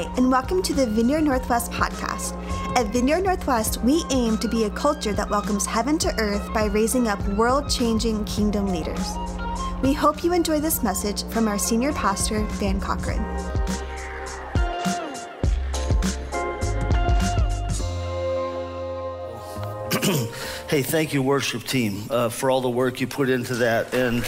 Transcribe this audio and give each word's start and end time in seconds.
Hi, 0.00 0.10
and 0.16 0.30
welcome 0.30 0.62
to 0.62 0.72
the 0.72 0.86
Vineyard 0.86 1.24
Northwest 1.24 1.72
podcast. 1.72 2.32
At 2.74 2.86
Vineyard 2.86 3.20
Northwest, 3.20 3.82
we 3.82 4.02
aim 4.08 4.38
to 4.38 4.48
be 4.48 4.64
a 4.64 4.70
culture 4.70 5.12
that 5.12 5.28
welcomes 5.28 5.66
heaven 5.66 5.98
to 5.98 6.18
earth 6.18 6.50
by 6.54 6.64
raising 6.64 7.06
up 7.06 7.22
world 7.36 7.68
changing 7.68 8.24
kingdom 8.24 8.68
leaders. 8.68 9.06
We 9.82 9.92
hope 9.92 10.24
you 10.24 10.32
enjoy 10.32 10.58
this 10.58 10.82
message 10.82 11.24
from 11.24 11.46
our 11.48 11.58
senior 11.58 11.92
pastor, 11.92 12.48
Dan 12.58 12.80
Cochran. 12.80 13.22
hey, 20.70 20.80
thank 20.80 21.12
you, 21.12 21.20
worship 21.20 21.64
team, 21.64 22.06
uh, 22.08 22.30
for 22.30 22.50
all 22.50 22.62
the 22.62 22.70
work 22.70 23.02
you 23.02 23.06
put 23.06 23.28
into 23.28 23.54
that. 23.56 23.92
And 23.92 24.24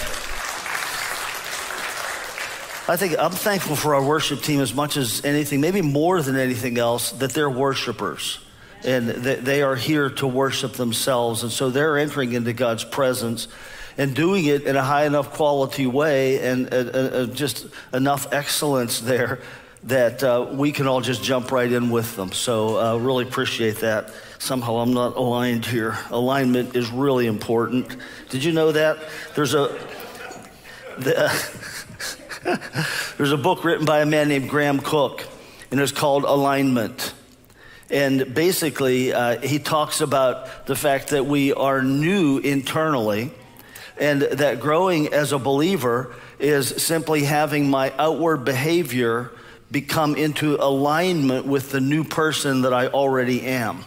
I 2.93 2.97
think 2.97 3.19
I'm 3.19 3.31
thankful 3.31 3.75
for 3.75 3.95
our 3.95 4.05
worship 4.05 4.43
team 4.43 4.61
as 4.61 4.75
much 4.75 4.99
as 4.99 5.25
anything, 5.25 5.63
maybe 5.63 5.81
more 5.81 6.21
than 6.21 6.37
anything 6.37 6.77
else, 6.77 7.13
that 7.13 7.31
they're 7.31 7.49
worshipers 7.49 8.39
and 8.85 9.09
that 9.09 9.47
they 9.47 9.63
are 9.63 9.77
here 9.77 10.11
to 10.11 10.27
worship 10.27 10.75
themselves. 10.75 11.43
And 11.43 11.51
so 11.51 11.71
they're 11.71 11.97
entering 11.97 12.35
into 12.35 12.53
God's 12.53 12.85
presence 12.85 13.49
and 13.97 14.15
doing 14.15 14.45
it 14.45 14.65
in 14.65 14.77
a 14.77 14.83
high 14.83 15.07
enough 15.07 15.33
quality 15.33 15.87
way 15.87 16.47
and 16.47 16.69
just 17.35 17.67
enough 17.95 18.31
excellence 18.31 19.01
there 19.01 19.41
that 19.85 20.23
uh, 20.23 20.47
we 20.53 20.71
can 20.71 20.87
all 20.87 21.01
just 21.01 21.25
jump 21.25 21.51
right 21.51 21.73
in 21.73 21.89
with 21.89 22.15
them. 22.15 22.31
So 22.31 22.79
uh, 22.79 22.99
really 22.99 23.25
appreciate 23.25 23.77
that. 23.77 24.13
Somehow 24.39 24.77
I'm 24.77 24.93
not 24.93 25.17
aligned 25.17 25.65
here. 25.65 25.97
Alignment 26.11 26.77
is 26.77 26.91
really 26.91 27.27
important. 27.27 27.97
Did 28.29 28.45
you 28.45 28.53
know 28.53 28.71
that? 28.73 28.99
There's 29.35 29.55
a. 29.55 29.79
The, 30.99 31.33
There's 33.19 33.33
a 33.33 33.37
book 33.37 33.63
written 33.63 33.85
by 33.85 34.01
a 34.01 34.07
man 34.07 34.29
named 34.29 34.49
Graham 34.49 34.81
Cooke, 34.81 35.25
and 35.71 35.79
it's 35.79 35.93
called 35.93 36.25
Alignment. 36.25 37.15
And 37.89 38.35
basically, 38.35 39.13
uh, 39.13 39.39
he 39.41 39.59
talks 39.59 40.01
about 40.01 40.67
the 40.67 40.75
fact 40.75 41.09
that 41.09 41.27
we 41.27 41.53
are 41.53 41.83
new 41.83 42.39
internally, 42.39 43.31
and 43.97 44.23
that 44.23 44.59
growing 44.61 45.13
as 45.13 45.31
a 45.31 45.39
believer 45.39 46.15
is 46.41 46.83
simply 46.83 47.23
having 47.23 47.71
my 47.71 47.93
outward 47.97 48.45
behavior 48.45 49.31
become 49.71 50.17
into 50.17 50.57
alignment 50.57 51.47
with 51.47 51.71
the 51.71 51.81
new 51.81 52.03
person 52.03 52.63
that 52.63 52.75
I 52.75 52.89
already 52.89 53.43
am. 53.43 53.85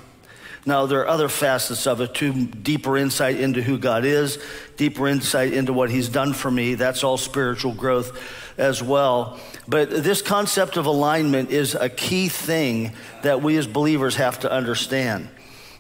Now, 0.66 0.88
there 0.88 1.02
are 1.02 1.08
other 1.08 1.30
facets 1.30 1.86
of 1.86 2.02
it 2.02 2.16
too 2.16 2.48
deeper 2.48 2.98
insight 2.98 3.40
into 3.40 3.62
who 3.62 3.78
God 3.78 4.04
is, 4.04 4.40
deeper 4.78 5.08
insight 5.08 5.54
into 5.54 5.74
what 5.74 5.92
He's 5.92 6.10
done 6.10 6.34
for 6.34 6.50
me. 6.50 6.74
That's 6.74 7.04
all 7.04 7.18
spiritual 7.18 7.74
growth 7.74 8.18
as 8.58 8.82
well. 8.82 9.40
But 9.68 9.90
this 9.90 10.22
concept 10.22 10.78
of 10.78 10.86
alignment 10.86 11.52
is 11.52 11.76
a 11.76 11.90
key 11.90 12.30
thing 12.30 12.94
that 13.24 13.42
we 13.42 13.58
as 13.58 13.68
believers 13.68 14.16
have 14.16 14.40
to 14.42 14.52
understand. 14.52 15.30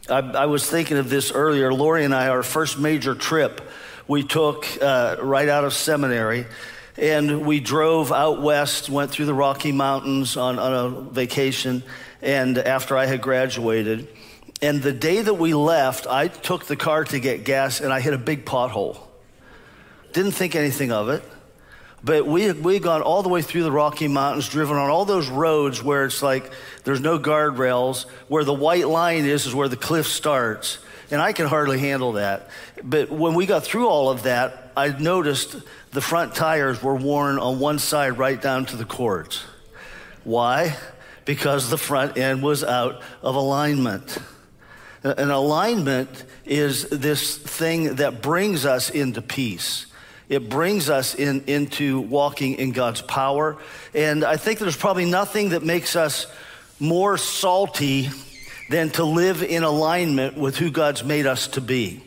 I, 0.10 0.20
I 0.20 0.46
was 0.46 0.70
thinking 0.70 0.98
of 0.98 1.10
this 1.10 1.32
earlier. 1.32 1.74
Lori 1.74 2.04
and 2.04 2.14
I, 2.14 2.28
our 2.28 2.44
first 2.44 2.78
major 2.80 3.16
trip, 3.16 3.62
we 4.08 4.24
took 4.24 4.66
uh, 4.82 5.18
right 5.22 5.50
out 5.50 5.64
of 5.64 5.74
seminary. 5.74 6.46
And 6.98 7.46
we 7.46 7.60
drove 7.60 8.14
out 8.14 8.42
west, 8.42 8.90
went 8.90 9.12
through 9.12 9.26
the 9.26 9.34
Rocky 9.34 9.74
Mountains 9.74 10.38
on, 10.38 10.58
on 10.58 10.74
a 10.74 11.02
vacation, 11.02 11.84
and 12.22 12.58
after 12.58 12.96
I 12.96 13.06
had 13.06 13.22
graduated. 13.22 14.08
And 14.62 14.82
the 14.82 14.94
day 14.94 15.22
that 15.22 15.34
we 15.34 15.54
left, 15.54 16.08
I 16.08 16.30
took 16.30 16.66
the 16.66 16.78
car 16.78 17.04
to 17.04 17.20
get 17.20 17.44
gas 17.44 17.82
and 17.82 17.92
I 17.92 18.00
hit 18.00 18.14
a 18.14 18.18
big 18.18 18.46
pothole. 18.46 18.98
Didn't 20.14 20.32
think 20.32 20.56
anything 20.56 20.94
of 20.94 21.10
it. 21.10 21.24
But 22.06 22.28
we 22.28 22.52
we 22.52 22.76
had 22.76 22.84
gone 22.84 23.02
all 23.02 23.24
the 23.24 23.30
way 23.30 23.42
through 23.42 23.64
the 23.64 23.72
Rocky 23.72 24.08
Mountains, 24.08 24.48
driven 24.48 24.78
on 24.78 24.92
all 24.92 25.06
those 25.06 25.28
roads 25.28 25.82
where 25.82 26.06
it's 26.06 26.22
like 26.22 26.52
there's 26.84 27.02
no 27.02 27.18
guardrails, 27.18 28.06
where 28.28 28.44
the 28.44 28.54
white 28.54 28.88
line 28.88 29.26
is, 29.26 29.48
is 29.48 29.56
where 29.56 29.68
the 29.68 29.76
cliff 29.76 30.06
starts. 30.06 30.78
And 31.10 31.20
I 31.20 31.34
can 31.34 31.48
hardly 31.48 31.80
handle 31.80 32.14
that. 32.14 32.50
But 32.84 33.10
when 33.10 33.34
we 33.34 33.48
got 33.48 33.64
through 33.64 33.88
all 33.88 34.12
of 34.12 34.24
that, 34.24 34.72
I 34.78 34.90
noticed 34.90 35.56
the 35.92 36.02
front 36.02 36.36
tires 36.36 36.82
were 36.82 36.96
worn 36.96 37.40
on 37.40 37.60
one 37.60 37.80
side 37.80 38.20
right 38.20 38.40
down 38.40 38.66
to 38.68 38.76
the 38.76 38.86
cords. 38.86 39.44
Why? 40.24 40.78
Because 41.26 41.72
the 41.72 41.78
front 41.78 42.18
end 42.18 42.44
was 42.44 42.64
out 42.64 43.02
of 43.24 43.34
alignment. 43.34 44.18
An 45.04 45.32
alignment 45.32 46.24
is 46.46 46.88
this 46.90 47.38
thing 47.38 47.96
that 47.96 48.22
brings 48.22 48.66
us 48.66 48.92
into 48.92 49.22
peace. 49.22 49.88
It 50.28 50.50
brings 50.50 50.90
us 50.90 51.16
in, 51.16 51.44
into 51.48 52.00
walking 52.02 52.56
in 52.56 52.72
God's 52.72 53.02
power. 53.02 53.58
And 53.94 54.24
I 54.24 54.38
think 54.38 54.60
there's 54.60 54.78
probably 54.78 55.06
nothing 55.06 55.50
that 55.50 55.64
makes 55.64 55.96
us 55.96 56.28
more 56.80 57.18
salty 57.18 58.10
than 58.70 58.90
to 58.92 59.04
live 59.04 59.44
in 59.44 59.64
alignment 59.64 60.38
with 60.38 60.58
who 60.58 60.72
God's 60.72 61.04
made 61.04 61.28
us 61.28 61.48
to 61.50 61.62
be. 61.62 62.02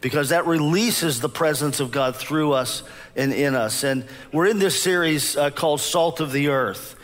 Because 0.00 0.30
that 0.30 0.46
releases 0.46 1.20
the 1.20 1.28
presence 1.28 1.80
of 1.80 1.90
God 1.90 2.16
through 2.16 2.52
us 2.52 2.82
and 3.16 3.32
in 3.32 3.54
us. 3.54 3.84
And 3.84 4.06
we're 4.32 4.46
in 4.46 4.58
this 4.58 4.80
series 4.80 5.36
uh, 5.36 5.50
called 5.50 5.80
Salt 5.80 6.20
of 6.20 6.32
the 6.32 6.48
Earth. 6.48 6.94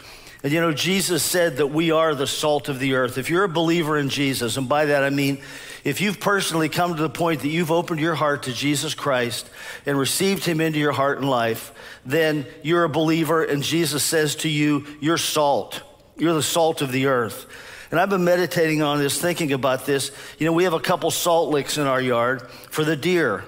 And 0.45 0.53
you 0.53 0.61
know, 0.61 0.73
Jesus 0.73 1.23
said 1.23 1.57
that 1.57 1.69
we 1.69 1.91
are 1.91 2.15
the 2.15 2.27
salt 2.27 2.69
of 2.69 2.79
the 2.79 2.97
earth. 2.97 3.17
If 3.17 3.31
you're 3.31 3.45
a 3.45 3.49
believer 3.49 3.97
in 3.97 4.11
Jesus, 4.11 4.59
and 4.59 4.69
by 4.69 4.85
that 4.85 5.03
I 5.03 5.09
mean 5.09 5.41
if 5.85 6.01
you've 6.01 6.19
personally 6.19 6.71
come 6.71 6.97
to 6.97 7.03
the 7.03 7.11
point 7.11 7.43
that 7.43 7.49
you've 7.49 7.71
opened 7.71 8.01
your 8.01 8.15
heart 8.15 8.45
to 8.45 8.53
Jesus 8.53 8.95
Christ 8.95 9.49
and 9.85 9.99
received 9.99 10.45
him 10.45 10.61
into 10.61 10.79
your 10.79 10.93
heart 10.93 11.19
and 11.19 11.29
life, 11.29 11.73
then 12.07 12.47
you're 12.63 12.85
a 12.85 12.89
believer, 12.89 13.45
and 13.45 13.63
Jesus 13.63 14.03
says 14.03 14.37
to 14.37 14.49
you, 14.49 14.87
You're 15.01 15.19
salt. 15.19 15.83
You're 16.17 16.35
the 16.35 16.43
salt 16.43 16.81
of 16.81 16.91
the 16.91 17.07
earth. 17.07 17.47
And 17.91 18.01
I've 18.01 18.11
been 18.11 18.25
meditating 18.25 18.83
on 18.83 18.99
this, 18.99 19.21
thinking 19.21 19.53
about 19.53 19.85
this. 19.85 20.11
You 20.39 20.47
know, 20.47 20.53
we 20.53 20.65
have 20.65 20.73
a 20.73 20.81
couple 20.81 21.11
salt 21.11 21.51
licks 21.51 21.77
in 21.77 21.87
our 21.87 22.01
yard 22.01 22.49
for 22.71 22.83
the 22.83 22.97
deer. 22.97 23.45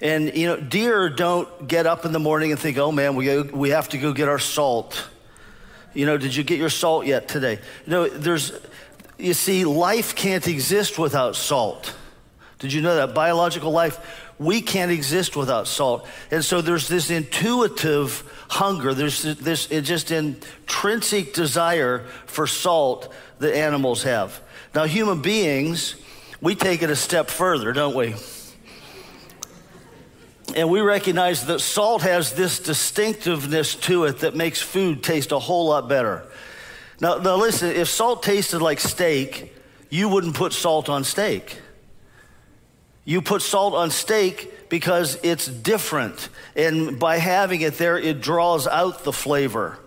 And, 0.00 0.34
you 0.36 0.46
know, 0.46 0.56
deer 0.56 1.08
don't 1.08 1.66
get 1.66 1.86
up 1.86 2.04
in 2.04 2.12
the 2.12 2.18
morning 2.18 2.52
and 2.52 2.60
think, 2.60 2.78
oh 2.78 2.92
man, 2.92 3.16
we, 3.16 3.42
we 3.42 3.70
have 3.70 3.88
to 3.90 3.98
go 3.98 4.12
get 4.12 4.28
our 4.28 4.38
salt. 4.38 5.08
You 5.94 6.06
know, 6.06 6.18
did 6.18 6.36
you 6.36 6.44
get 6.44 6.58
your 6.58 6.68
salt 6.68 7.06
yet 7.06 7.28
today? 7.28 7.58
You 7.86 7.90
know, 7.90 8.08
there's, 8.08 8.52
you 9.18 9.34
see, 9.34 9.64
life 9.64 10.14
can't 10.14 10.46
exist 10.46 10.98
without 10.98 11.36
salt. 11.36 11.94
Did 12.58 12.72
you 12.72 12.82
know 12.82 12.96
that? 12.96 13.14
Biological 13.14 13.70
life, 13.70 13.98
we 14.38 14.60
can't 14.60 14.90
exist 14.90 15.36
without 15.36 15.66
salt. 15.66 16.06
And 16.30 16.44
so 16.44 16.60
there's 16.60 16.88
this 16.88 17.10
intuitive 17.10 18.22
hunger, 18.48 18.94
there's 18.94 19.22
this 19.22 19.66
just 19.66 20.10
intrinsic 20.10 21.34
desire 21.34 22.06
for 22.26 22.46
salt 22.46 23.12
that 23.38 23.54
animals 23.54 24.02
have. 24.04 24.40
Now, 24.74 24.84
human 24.84 25.22
beings, 25.22 25.96
we 26.40 26.54
take 26.54 26.82
it 26.82 26.90
a 26.90 26.96
step 26.96 27.28
further, 27.28 27.72
don't 27.72 27.94
we? 27.94 28.14
And 30.54 30.70
we 30.70 30.80
recognize 30.80 31.46
that 31.46 31.60
salt 31.60 32.02
has 32.02 32.32
this 32.34 32.60
distinctiveness 32.60 33.74
to 33.74 34.04
it 34.04 34.20
that 34.20 34.36
makes 34.36 34.62
food 34.62 35.02
taste 35.02 35.32
a 35.32 35.38
whole 35.38 35.68
lot 35.68 35.88
better. 35.88 36.26
Now, 37.00 37.16
now 37.18 37.36
listen, 37.36 37.70
if 37.70 37.88
salt 37.88 38.22
tasted 38.22 38.60
like 38.60 38.80
steak, 38.80 39.54
you 39.90 40.08
wouldn't 40.08 40.34
put 40.34 40.52
salt 40.52 40.88
on 40.88 41.04
steak. 41.04 41.60
You 43.04 43.22
put 43.22 43.42
salt 43.42 43.74
on 43.74 43.90
steak 43.90 44.68
because 44.68 45.18
it's 45.22 45.46
different. 45.46 46.28
And 46.56 46.98
by 46.98 47.18
having 47.18 47.60
it 47.60 47.78
there, 47.78 47.98
it 47.98 48.20
draws 48.20 48.66
out 48.66 49.04
the 49.04 49.12
flavor. 49.12 49.78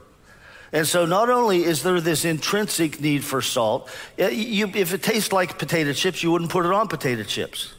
And 0.72 0.88
so, 0.88 1.06
not 1.06 1.30
only 1.30 1.64
is 1.64 1.82
there 1.82 2.00
this 2.00 2.26
intrinsic 2.26 3.02
need 3.02 3.26
for 3.26 3.42
salt, 3.42 3.90
you, 4.18 4.72
if 4.76 4.94
it 4.94 5.02
tastes 5.02 5.34
like 5.34 5.58
potato 5.58 5.94
chips, 5.94 6.22
you 6.22 6.32
wouldn't 6.32 6.52
put 6.52 6.66
it 6.66 6.72
on 6.72 6.88
potato 6.88 7.24
chips. 7.24 7.74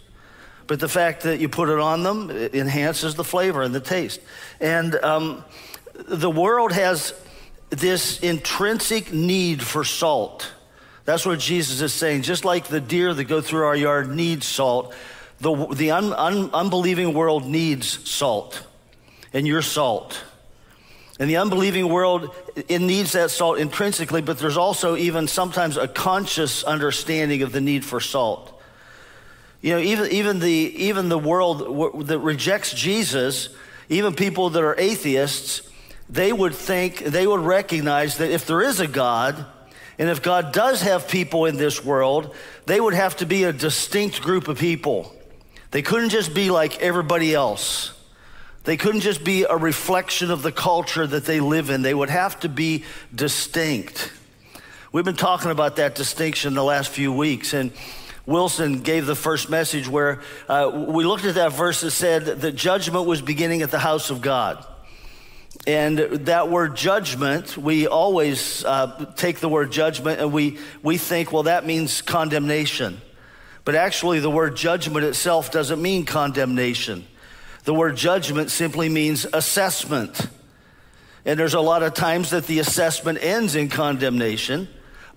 But 0.66 0.80
the 0.80 0.88
fact 0.88 1.22
that 1.22 1.40
you 1.40 1.48
put 1.48 1.68
it 1.68 1.78
on 1.78 2.02
them 2.02 2.30
it 2.30 2.54
enhances 2.54 3.14
the 3.14 3.24
flavor 3.24 3.62
and 3.62 3.74
the 3.74 3.80
taste. 3.80 4.20
And 4.60 4.94
um, 4.96 5.44
the 5.94 6.30
world 6.30 6.72
has 6.72 7.14
this 7.70 8.20
intrinsic 8.20 9.12
need 9.12 9.62
for 9.62 9.84
salt. 9.84 10.52
That's 11.04 11.24
what 11.24 11.38
Jesus 11.38 11.80
is 11.80 11.92
saying. 11.92 12.22
Just 12.22 12.44
like 12.44 12.66
the 12.66 12.80
deer 12.80 13.14
that 13.14 13.24
go 13.24 13.40
through 13.40 13.64
our 13.64 13.76
yard 13.76 14.10
needs 14.10 14.46
salt, 14.46 14.94
the, 15.40 15.66
the 15.74 15.92
un, 15.92 16.12
un, 16.12 16.50
unbelieving 16.52 17.14
world 17.14 17.46
needs 17.46 18.08
salt, 18.08 18.62
and 19.32 19.46
you're 19.46 19.62
salt. 19.62 20.22
And 21.18 21.28
the 21.28 21.36
unbelieving 21.36 21.88
world, 21.88 22.34
it 22.68 22.80
needs 22.80 23.12
that 23.12 23.30
salt 23.30 23.58
intrinsically, 23.58 24.22
but 24.22 24.38
there's 24.38 24.56
also 24.56 24.96
even 24.96 25.28
sometimes 25.28 25.76
a 25.76 25.86
conscious 25.86 26.64
understanding 26.64 27.42
of 27.42 27.52
the 27.52 27.60
need 27.60 27.84
for 27.84 28.00
salt. 28.00 28.58
You 29.60 29.74
know, 29.74 29.80
even, 29.80 30.10
even, 30.10 30.38
the, 30.38 30.50
even 30.50 31.10
the 31.10 31.18
world 31.18 32.06
that 32.06 32.18
rejects 32.20 32.72
Jesus, 32.72 33.50
even 33.90 34.14
people 34.14 34.50
that 34.50 34.62
are 34.62 34.78
atheists, 34.78 35.69
they 36.10 36.32
would 36.32 36.54
think, 36.54 36.98
they 36.98 37.26
would 37.26 37.40
recognize 37.40 38.18
that 38.18 38.30
if 38.30 38.44
there 38.44 38.62
is 38.62 38.80
a 38.80 38.88
God, 38.88 39.46
and 39.98 40.08
if 40.08 40.22
God 40.22 40.52
does 40.52 40.82
have 40.82 41.08
people 41.08 41.46
in 41.46 41.56
this 41.56 41.84
world, 41.84 42.34
they 42.66 42.80
would 42.80 42.94
have 42.94 43.16
to 43.18 43.26
be 43.26 43.44
a 43.44 43.52
distinct 43.52 44.20
group 44.20 44.48
of 44.48 44.58
people. 44.58 45.14
They 45.70 45.82
couldn't 45.82 46.08
just 46.08 46.34
be 46.34 46.50
like 46.50 46.80
everybody 46.80 47.32
else. 47.32 47.92
They 48.64 48.76
couldn't 48.76 49.02
just 49.02 49.22
be 49.22 49.44
a 49.44 49.56
reflection 49.56 50.30
of 50.30 50.42
the 50.42 50.52
culture 50.52 51.06
that 51.06 51.24
they 51.26 51.38
live 51.38 51.70
in. 51.70 51.82
They 51.82 51.94
would 51.94 52.10
have 52.10 52.40
to 52.40 52.48
be 52.48 52.84
distinct. 53.14 54.12
We've 54.92 55.04
been 55.04 55.14
talking 55.14 55.52
about 55.52 55.76
that 55.76 55.94
distinction 55.94 56.54
the 56.54 56.64
last 56.64 56.90
few 56.90 57.12
weeks, 57.12 57.54
and 57.54 57.70
Wilson 58.26 58.80
gave 58.80 59.06
the 59.06 59.14
first 59.14 59.48
message 59.48 59.86
where 59.86 60.20
uh, 60.48 60.86
we 60.88 61.04
looked 61.04 61.24
at 61.24 61.36
that 61.36 61.52
verse 61.52 61.82
that 61.82 61.92
said 61.92 62.26
that 62.40 62.52
judgment 62.56 63.06
was 63.06 63.22
beginning 63.22 63.62
at 63.62 63.70
the 63.70 63.78
house 63.78 64.10
of 64.10 64.20
God. 64.20 64.66
And 65.66 65.98
that 65.98 66.48
word 66.48 66.74
judgment, 66.74 67.56
we 67.56 67.86
always 67.86 68.64
uh, 68.64 69.12
take 69.16 69.40
the 69.40 69.48
word 69.48 69.70
judgment 69.70 70.20
and 70.20 70.32
we, 70.32 70.58
we 70.82 70.96
think, 70.96 71.32
well, 71.32 71.42
that 71.42 71.66
means 71.66 72.00
condemnation. 72.00 73.00
But 73.64 73.74
actually, 73.74 74.20
the 74.20 74.30
word 74.30 74.56
judgment 74.56 75.04
itself 75.04 75.50
doesn't 75.50 75.80
mean 75.80 76.06
condemnation. 76.06 77.06
The 77.64 77.74
word 77.74 77.96
judgment 77.96 78.50
simply 78.50 78.88
means 78.88 79.26
assessment. 79.32 80.28
And 81.26 81.38
there's 81.38 81.54
a 81.54 81.60
lot 81.60 81.82
of 81.82 81.92
times 81.92 82.30
that 82.30 82.46
the 82.46 82.58
assessment 82.58 83.18
ends 83.20 83.54
in 83.54 83.68
condemnation, 83.68 84.66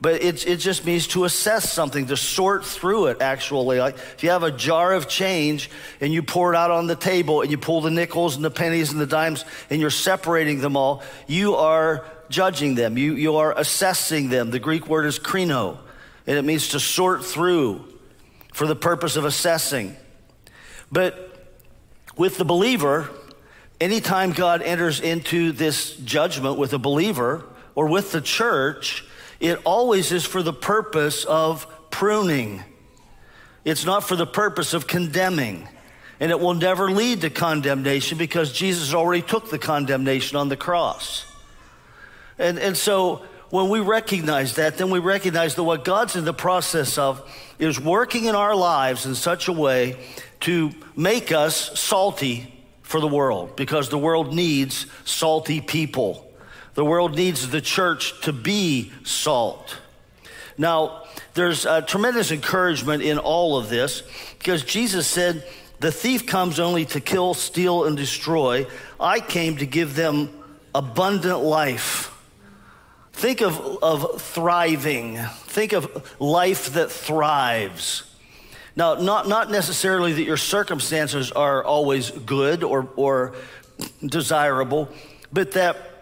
but 0.03 0.21
it, 0.21 0.45
it 0.45 0.57
just 0.57 0.85
means 0.85 1.07
to 1.07 1.23
assess 1.23 1.71
something, 1.71 2.07
to 2.07 2.17
sort 2.17 2.65
through 2.65 3.05
it, 3.05 3.21
actually. 3.21 3.79
Like 3.79 3.95
if 3.95 4.21
you 4.21 4.31
have 4.31 4.43
a 4.43 4.51
jar 4.51 4.91
of 4.91 5.07
change 5.07 5.69
and 6.01 6.11
you 6.11 6.21
pour 6.21 6.53
it 6.53 6.57
out 6.57 6.71
on 6.71 6.87
the 6.87 6.95
table 6.97 7.41
and 7.41 7.49
you 7.49 7.57
pull 7.57 7.79
the 7.79 7.89
nickels 7.89 8.35
and 8.35 8.43
the 8.43 8.51
pennies 8.51 8.91
and 8.91 8.99
the 8.99 9.07
dimes 9.07 9.45
and 9.69 9.79
you're 9.79 9.89
separating 9.89 10.59
them 10.59 10.75
all, 10.75 11.03
you 11.25 11.55
are 11.55 12.05
judging 12.27 12.75
them, 12.75 12.97
you, 12.97 13.13
you 13.15 13.37
are 13.37 13.57
assessing 13.57 14.27
them. 14.27 14.51
The 14.51 14.59
Greek 14.59 14.89
word 14.89 15.05
is 15.05 15.19
krino, 15.19 15.77
and 16.27 16.37
it 16.37 16.43
means 16.43 16.67
to 16.69 16.81
sort 16.81 17.23
through 17.23 17.85
for 18.51 18.67
the 18.67 18.75
purpose 18.75 19.15
of 19.15 19.23
assessing. 19.23 19.95
But 20.91 21.47
with 22.17 22.37
the 22.37 22.45
believer, 22.45 23.09
anytime 23.79 24.33
God 24.33 24.63
enters 24.63 24.99
into 24.99 25.53
this 25.53 25.95
judgment 25.95 26.57
with 26.57 26.73
a 26.73 26.77
believer 26.77 27.45
or 27.73 27.87
with 27.87 28.11
the 28.11 28.19
church, 28.19 29.05
it 29.39 29.59
always 29.65 30.11
is 30.11 30.25
for 30.25 30.41
the 30.41 30.53
purpose 30.53 31.25
of 31.25 31.67
pruning. 31.89 32.63
It's 33.65 33.85
not 33.85 34.03
for 34.03 34.15
the 34.15 34.27
purpose 34.27 34.73
of 34.73 34.87
condemning. 34.87 35.67
And 36.19 36.31
it 36.31 36.39
will 36.39 36.53
never 36.53 36.89
lead 36.91 37.21
to 37.21 37.29
condemnation 37.29 38.17
because 38.17 38.51
Jesus 38.51 38.93
already 38.93 39.21
took 39.21 39.49
the 39.49 39.59
condemnation 39.59 40.37
on 40.37 40.49
the 40.49 40.55
cross. 40.55 41.25
And, 42.37 42.57
and 42.59 42.77
so 42.77 43.23
when 43.49 43.69
we 43.69 43.79
recognize 43.79 44.55
that, 44.55 44.77
then 44.77 44.89
we 44.89 44.99
recognize 44.99 45.55
that 45.55 45.63
what 45.63 45.85
God's 45.85 46.15
in 46.15 46.25
the 46.25 46.33
process 46.33 46.97
of 46.97 47.29
is 47.59 47.79
working 47.79 48.25
in 48.25 48.35
our 48.35 48.55
lives 48.55 49.05
in 49.05 49.15
such 49.15 49.47
a 49.47 49.51
way 49.51 49.97
to 50.41 50.71
make 50.95 51.31
us 51.31 51.79
salty 51.79 52.51
for 52.81 52.99
the 52.99 53.07
world 53.07 53.55
because 53.55 53.89
the 53.89 53.97
world 53.97 54.33
needs 54.33 54.87
salty 55.05 55.61
people. 55.61 56.32
The 56.73 56.85
world 56.85 57.15
needs 57.15 57.49
the 57.49 57.61
church 57.61 58.19
to 58.21 58.33
be 58.33 58.91
salt. 59.03 59.77
Now, 60.57 61.03
there's 61.33 61.65
a 61.65 61.81
tremendous 61.81 62.31
encouragement 62.31 63.03
in 63.03 63.17
all 63.17 63.57
of 63.57 63.69
this 63.69 64.03
because 64.37 64.63
Jesus 64.63 65.07
said, 65.07 65.43
The 65.79 65.91
thief 65.91 66.25
comes 66.25 66.59
only 66.59 66.85
to 66.85 66.99
kill, 66.99 67.33
steal, 67.33 67.85
and 67.85 67.97
destroy. 67.97 68.67
I 68.99 69.19
came 69.19 69.57
to 69.57 69.65
give 69.65 69.95
them 69.95 70.29
abundant 70.73 71.39
life. 71.39 72.09
Think 73.13 73.41
of, 73.41 73.59
of 73.83 74.21
thriving. 74.21 75.17
Think 75.17 75.73
of 75.73 76.15
life 76.19 76.73
that 76.73 76.91
thrives. 76.91 78.03
Now, 78.75 78.95
not, 78.95 79.27
not 79.27 79.51
necessarily 79.51 80.13
that 80.13 80.23
your 80.23 80.37
circumstances 80.37 81.31
are 81.31 81.63
always 81.63 82.09
good 82.09 82.63
or, 82.63 82.89
or 82.95 83.35
desirable, 84.03 84.89
but 85.31 85.51
that 85.51 85.92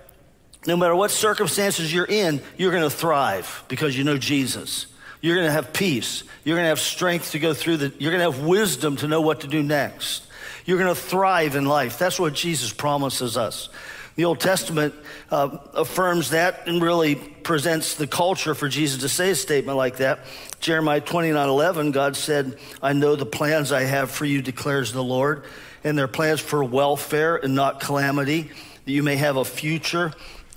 no 0.67 0.77
matter 0.77 0.95
what 0.95 1.11
circumstances 1.11 1.93
you're 1.93 2.05
in, 2.05 2.41
you're 2.57 2.71
going 2.71 2.83
to 2.83 2.89
thrive 2.89 3.63
because 3.67 3.97
you 3.97 4.03
know 4.03 4.17
Jesus. 4.17 4.87
You're 5.21 5.35
going 5.35 5.47
to 5.47 5.53
have 5.53 5.73
peace. 5.73 6.23
You're 6.43 6.55
going 6.55 6.65
to 6.65 6.69
have 6.69 6.79
strength 6.79 7.31
to 7.31 7.39
go 7.39 7.53
through 7.53 7.77
the, 7.77 7.93
you're 7.99 8.11
going 8.11 8.23
to 8.25 8.31
have 8.31 8.45
wisdom 8.45 8.95
to 8.97 9.07
know 9.07 9.21
what 9.21 9.41
to 9.41 9.47
do 9.47 9.63
next. 9.63 10.25
You're 10.65 10.77
going 10.77 10.93
to 10.93 10.99
thrive 10.99 11.55
in 11.55 11.65
life. 11.65 11.97
That's 11.97 12.19
what 12.19 12.33
Jesus 12.33 12.71
promises 12.73 13.37
us. 13.37 13.69
The 14.15 14.25
Old 14.25 14.39
Testament 14.39 14.93
uh, 15.31 15.57
affirms 15.73 16.31
that 16.31 16.67
and 16.67 16.81
really 16.81 17.15
presents 17.15 17.95
the 17.95 18.07
culture 18.07 18.53
for 18.53 18.67
Jesus 18.67 19.01
to 19.01 19.09
say 19.09 19.31
a 19.31 19.35
statement 19.35 19.77
like 19.77 19.97
that. 19.97 20.19
Jeremiah 20.59 21.01
29 21.01 21.49
11, 21.49 21.91
God 21.91 22.15
said, 22.15 22.57
I 22.83 22.93
know 22.93 23.15
the 23.15 23.25
plans 23.25 23.71
I 23.71 23.83
have 23.83 24.11
for 24.11 24.25
you, 24.25 24.41
declares 24.41 24.91
the 24.91 25.03
Lord, 25.03 25.45
and 25.83 25.97
they're 25.97 26.07
plans 26.07 26.39
for 26.39 26.63
welfare 26.63 27.37
and 27.37 27.55
not 27.55 27.79
calamity, 27.79 28.51
that 28.85 28.91
you 28.91 29.01
may 29.01 29.15
have 29.15 29.37
a 29.37 29.45
future 29.45 30.11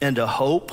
and 0.05 0.19
a 0.19 0.27
hope. 0.27 0.71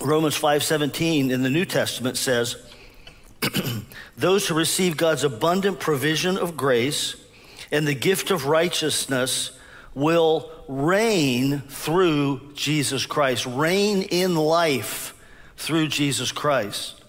Romans 0.00 0.36
5:17 0.36 1.30
in 1.30 1.44
the 1.44 1.48
New 1.48 1.64
Testament 1.64 2.16
says, 2.16 2.56
"Those 4.16 4.48
who 4.48 4.54
receive 4.54 4.96
God's 4.96 5.22
abundant 5.22 5.78
provision 5.78 6.36
of 6.36 6.56
grace 6.56 7.14
and 7.70 7.86
the 7.86 7.94
gift 7.94 8.32
of 8.32 8.46
righteousness 8.46 9.52
will 9.94 10.50
reign 10.66 11.60
through 11.68 12.52
Jesus 12.54 13.06
Christ, 13.06 13.46
reign 13.46 14.02
in 14.02 14.34
life 14.34 15.14
through 15.56 15.86
Jesus 15.86 16.32
Christ. 16.32 17.00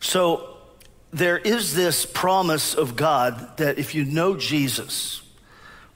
So 0.00 0.56
there 1.10 1.38
is 1.38 1.74
this 1.74 2.06
promise 2.06 2.74
of 2.74 2.94
God 2.94 3.56
that 3.56 3.78
if 3.78 3.94
you 3.94 4.04
know 4.04 4.36
Jesus, 4.36 5.22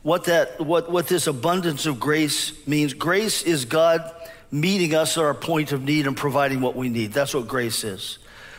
what 0.02 0.24
that 0.24 0.60
what, 0.60 0.90
what 0.90 1.06
this 1.06 1.26
abundance 1.26 1.86
of 1.86 2.00
grace 2.00 2.66
means, 2.66 2.94
grace 2.94 3.42
is 3.42 3.64
God 3.64 4.10
meeting 4.50 4.94
us 4.94 5.16
at 5.16 5.24
our 5.24 5.34
point 5.34 5.72
of 5.72 5.82
need 5.82 6.06
and 6.06 6.16
providing 6.16 6.60
what 6.60 6.76
we 6.76 6.88
need. 6.88 7.12
That's 7.12 7.34
what 7.34 7.48
grace 7.48 7.84
is. 7.84 8.18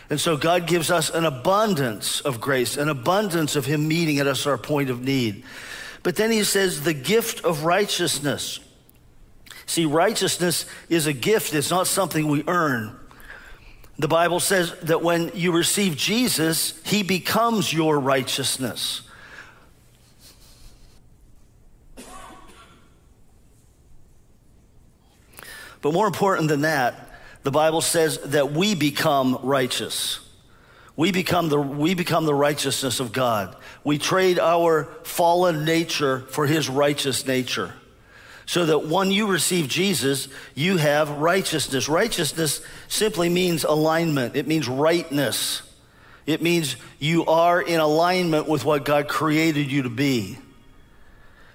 And 0.09 0.19
so 0.19 0.37
God 0.37 0.67
gives 0.67 0.91
us 0.91 1.09
an 1.09 1.25
abundance 1.25 2.21
of 2.21 2.41
grace, 2.41 2.77
an 2.77 2.89
abundance 2.89 3.55
of 3.55 3.65
Him 3.65 3.87
meeting 3.87 4.19
at 4.19 4.27
us 4.27 4.45
our 4.45 4.57
point 4.57 4.89
of 4.89 5.01
need. 5.01 5.43
But 6.01 6.15
then 6.15 6.31
He 6.31 6.43
says, 6.43 6.83
the 6.83 6.93
gift 6.93 7.45
of 7.45 7.63
righteousness. 7.63 8.59
See, 9.65 9.85
righteousness 9.85 10.65
is 10.89 11.07
a 11.07 11.13
gift, 11.13 11.53
it's 11.53 11.69
not 11.69 11.87
something 11.87 12.27
we 12.27 12.43
earn. 12.47 12.99
The 13.97 14.07
Bible 14.07 14.39
says 14.39 14.73
that 14.81 15.01
when 15.01 15.31
you 15.35 15.51
receive 15.51 15.95
Jesus, 15.95 16.81
He 16.83 17.03
becomes 17.03 17.71
your 17.71 17.99
righteousness. 17.99 19.03
But 25.83 25.93
more 25.93 26.07
important 26.07 26.47
than 26.47 26.61
that, 26.61 26.95
the 27.43 27.51
Bible 27.51 27.81
says 27.81 28.17
that 28.19 28.53
we 28.53 28.73
become 28.73 29.37
righteous. 29.43 30.19
We 30.95 31.11
become 31.11 31.49
the, 31.49 31.59
we 31.59 31.93
become 31.93 32.25
the 32.25 32.33
righteousness 32.33 33.01
of 33.01 33.11
God. 33.11 33.55
We 33.83 33.97
trade 33.97 34.39
our 34.39 34.85
fallen 35.03 35.65
nature 35.65 36.21
for 36.29 36.47
his 36.47 36.69
righteous 36.69 37.27
nature. 37.27 37.73
So 38.45 38.65
that 38.65 38.87
when 38.87 39.11
you 39.11 39.27
receive 39.27 39.67
Jesus, 39.67 40.29
you 40.55 40.77
have 40.77 41.09
righteousness. 41.09 41.89
Righteousness 41.89 42.61
simply 42.87 43.27
means 43.27 43.65
alignment, 43.65 44.37
it 44.37 44.47
means 44.47 44.67
rightness. 44.67 45.61
It 46.25 46.41
means 46.41 46.77
you 46.99 47.25
are 47.25 47.61
in 47.61 47.81
alignment 47.81 48.47
with 48.47 48.63
what 48.63 48.85
God 48.85 49.09
created 49.09 49.69
you 49.69 49.83
to 49.83 49.89
be. 49.89 50.37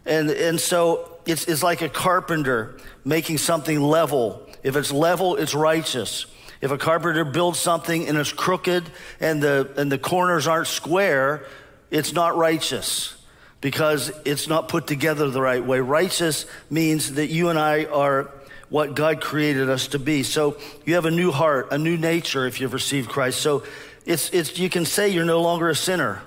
And, 0.04 0.28
and 0.28 0.60
so 0.60 1.17
it's, 1.28 1.44
it's 1.44 1.62
like 1.62 1.82
a 1.82 1.88
carpenter 1.88 2.78
making 3.04 3.38
something 3.38 3.80
level 3.80 4.48
if 4.62 4.76
it's 4.76 4.92
level, 4.92 5.36
it's 5.36 5.54
righteous. 5.54 6.26
If 6.60 6.70
a 6.70 6.78
carpenter 6.78 7.24
builds 7.24 7.58
something 7.58 8.08
and 8.08 8.18
it's 8.18 8.32
crooked 8.32 8.90
and 9.20 9.42
the, 9.42 9.72
and 9.76 9.90
the 9.90 9.98
corners 9.98 10.46
aren't 10.46 10.66
square, 10.66 11.46
it's 11.90 12.12
not 12.12 12.36
righteous 12.36 13.14
because 13.60 14.10
it's 14.24 14.48
not 14.48 14.68
put 14.68 14.86
together 14.86 15.30
the 15.30 15.40
right 15.40 15.64
way. 15.64 15.80
Righteous 15.80 16.46
means 16.70 17.14
that 17.14 17.28
you 17.28 17.48
and 17.48 17.58
I 17.58 17.84
are 17.84 18.30
what 18.68 18.94
God 18.94 19.20
created 19.20 19.70
us 19.70 19.88
to 19.88 19.98
be. 19.98 20.22
So 20.22 20.58
you 20.84 20.94
have 20.94 21.06
a 21.06 21.10
new 21.10 21.30
heart, 21.30 21.68
a 21.70 21.78
new 21.78 21.96
nature 21.96 22.46
if 22.46 22.60
you've 22.60 22.74
received 22.74 23.08
Christ. 23.08 23.40
So 23.40 23.64
it's, 24.04 24.30
it's, 24.30 24.58
you 24.58 24.68
can 24.68 24.84
say 24.84 25.08
you're 25.08 25.24
no 25.24 25.40
longer 25.40 25.68
a 25.68 25.74
sinner 25.74 26.22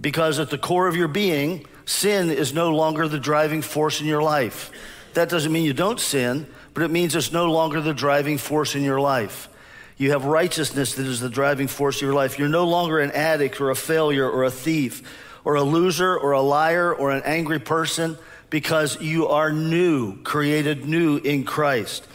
because 0.00 0.38
at 0.38 0.50
the 0.50 0.58
core 0.58 0.88
of 0.88 0.96
your 0.96 1.08
being, 1.08 1.66
sin 1.90 2.30
is 2.30 2.54
no 2.54 2.70
longer 2.70 3.08
the 3.08 3.18
driving 3.18 3.62
force 3.62 4.00
in 4.00 4.06
your 4.06 4.22
life. 4.22 4.70
That 5.14 5.28
doesn't 5.28 5.50
mean 5.50 5.64
you 5.64 5.72
don't 5.72 5.98
sin, 5.98 6.46
but 6.72 6.84
it 6.84 6.90
means 6.90 7.16
it's 7.16 7.32
no 7.32 7.50
longer 7.50 7.80
the 7.80 7.92
driving 7.92 8.38
force 8.38 8.76
in 8.76 8.84
your 8.84 9.00
life. 9.00 9.48
You 9.96 10.12
have 10.12 10.24
righteousness 10.24 10.94
that 10.94 11.06
is 11.06 11.18
the 11.18 11.28
driving 11.28 11.66
force 11.66 11.96
of 11.96 12.02
your 12.02 12.14
life. 12.14 12.38
You're 12.38 12.48
no 12.48 12.64
longer 12.64 13.00
an 13.00 13.10
addict 13.10 13.60
or 13.60 13.70
a 13.70 13.74
failure 13.74 14.28
or 14.28 14.44
a 14.44 14.50
thief 14.50 15.02
or 15.44 15.56
a 15.56 15.62
loser 15.62 16.16
or 16.16 16.32
a 16.32 16.40
liar 16.40 16.94
or 16.94 17.10
an 17.10 17.22
angry 17.24 17.58
person 17.58 18.16
because 18.50 19.00
you 19.00 19.26
are 19.26 19.52
new, 19.52 20.16
created 20.22 20.84
new 20.84 21.16
in 21.16 21.42
Christ. 21.42 22.06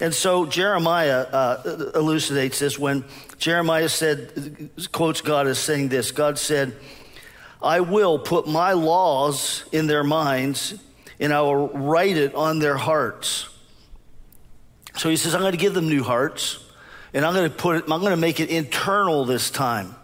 And 0.00 0.14
so 0.14 0.46
Jeremiah 0.46 1.20
uh, 1.20 1.90
elucidates 1.94 2.60
this 2.60 2.78
when 2.78 3.04
Jeremiah 3.38 3.88
said, 3.88 4.70
quotes 4.92 5.20
God 5.20 5.48
as 5.48 5.58
saying 5.58 5.88
this 5.88 6.12
God 6.12 6.38
said, 6.38 6.76
I 7.64 7.80
will 7.80 8.18
put 8.18 8.46
my 8.46 8.74
laws 8.74 9.64
in 9.72 9.86
their 9.86 10.04
minds 10.04 10.74
and 11.18 11.32
I 11.32 11.40
will 11.40 11.68
write 11.68 12.16
it 12.16 12.34
on 12.34 12.58
their 12.58 12.76
hearts. 12.76 13.48
So 14.96 15.08
he 15.08 15.16
says, 15.16 15.34
I'm 15.34 15.40
going 15.40 15.52
to 15.52 15.58
give 15.58 15.74
them 15.74 15.88
new 15.88 16.04
hearts, 16.04 16.62
and 17.12 17.24
I'm 17.24 17.34
going 17.34 17.50
to 17.50 17.56
put 17.56 17.76
it, 17.76 17.84
I'm 17.84 18.00
going 18.00 18.12
to 18.12 18.16
make 18.16 18.38
it 18.38 18.48
internal 18.48 19.24
this 19.24 19.50
time. 19.50 19.94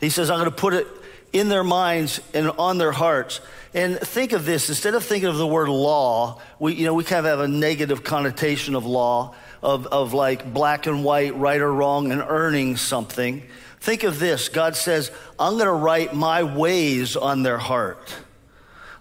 He 0.00 0.08
says, 0.08 0.30
I'm 0.30 0.38
going 0.38 0.50
to 0.50 0.56
put 0.56 0.74
it 0.74 0.86
in 1.32 1.48
their 1.48 1.64
minds 1.64 2.20
and 2.32 2.50
on 2.50 2.78
their 2.78 2.92
hearts. 2.92 3.40
And 3.74 3.98
think 3.98 4.32
of 4.32 4.44
this 4.44 4.68
instead 4.68 4.94
of 4.94 5.04
thinking 5.04 5.28
of 5.28 5.36
the 5.36 5.46
word 5.46 5.68
law, 5.68 6.40
we, 6.58 6.74
you 6.74 6.84
know, 6.84 6.94
we 6.94 7.04
kind 7.04 7.26
of 7.26 7.30
have 7.30 7.40
a 7.40 7.48
negative 7.48 8.04
connotation 8.04 8.74
of 8.74 8.86
law, 8.86 9.34
of, 9.62 9.86
of 9.86 10.12
like 10.12 10.52
black 10.52 10.86
and 10.86 11.04
white, 11.04 11.36
right 11.36 11.60
or 11.60 11.72
wrong, 11.72 12.12
and 12.12 12.22
earning 12.26 12.76
something. 12.76 13.42
Think 13.82 14.04
of 14.04 14.20
this 14.20 14.48
God 14.48 14.76
says, 14.76 15.10
I'm 15.40 15.54
going 15.54 15.66
to 15.66 15.72
write 15.72 16.14
my 16.14 16.44
ways 16.44 17.16
on 17.16 17.42
their 17.42 17.58
heart. 17.58 18.14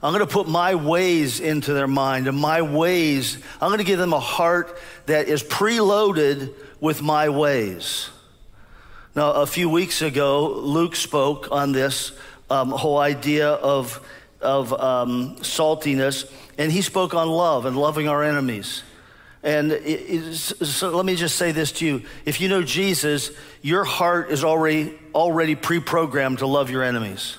I'm 0.02 0.12
going 0.12 0.26
to 0.26 0.34
put 0.34 0.48
my 0.48 0.74
ways 0.74 1.40
into 1.40 1.76
their 1.76 1.88
mind 1.88 2.28
and 2.28 2.36
my 2.36 2.64
ways. 2.64 3.38
I'm 3.62 3.70
going 3.70 3.78
to 3.78 3.84
give 3.84 4.00
them 4.00 4.12
a 4.12 4.20
heart 4.20 4.76
that 5.06 5.28
is 5.28 5.44
preloaded 5.44 6.56
with 6.80 7.04
my 7.04 7.30
ways. 7.30 8.10
Now, 9.16 9.34
a 9.34 9.46
few 9.46 9.70
weeks 9.70 10.02
ago, 10.02 10.50
Luke 10.50 10.96
spoke 10.96 11.52
on 11.52 11.74
this 11.74 12.14
um, 12.50 12.72
whole 12.72 12.98
idea 12.98 13.50
of, 13.50 14.04
of 14.42 14.74
um, 14.74 15.36
saltiness, 15.42 16.28
and 16.58 16.72
he 16.72 16.82
spoke 16.82 17.14
on 17.14 17.30
love 17.30 17.68
and 17.68 17.78
loving 17.78 18.08
our 18.08 18.24
enemies. 18.24 18.82
And 19.44 19.72
so 20.36 20.90
let 20.90 21.06
me 21.06 21.16
just 21.16 21.36
say 21.36 21.52
this 21.52 21.72
to 21.74 21.86
you. 21.86 22.04
If 22.26 22.40
you 22.42 22.48
know 22.48 22.62
Jesus, 22.62 23.32
your 23.62 23.84
heart 23.84 24.30
is 24.30 24.44
already, 24.44 24.94
already 25.16 25.56
pre 25.56 25.80
programmed 25.80 26.40
to 26.40 26.48
love 26.48 26.70
your 26.70 26.84
enemies. 26.84 27.38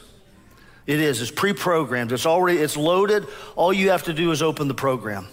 It 0.86 1.00
is. 1.00 1.22
It's 1.22 1.30
pre-programmed. 1.30 2.12
It's 2.12 2.26
already, 2.26 2.58
it's 2.58 2.76
loaded. 2.76 3.26
All 3.54 3.72
you 3.72 3.90
have 3.90 4.04
to 4.04 4.12
do 4.12 4.30
is 4.32 4.42
open 4.42 4.68
the 4.68 4.74
program. 4.74 5.28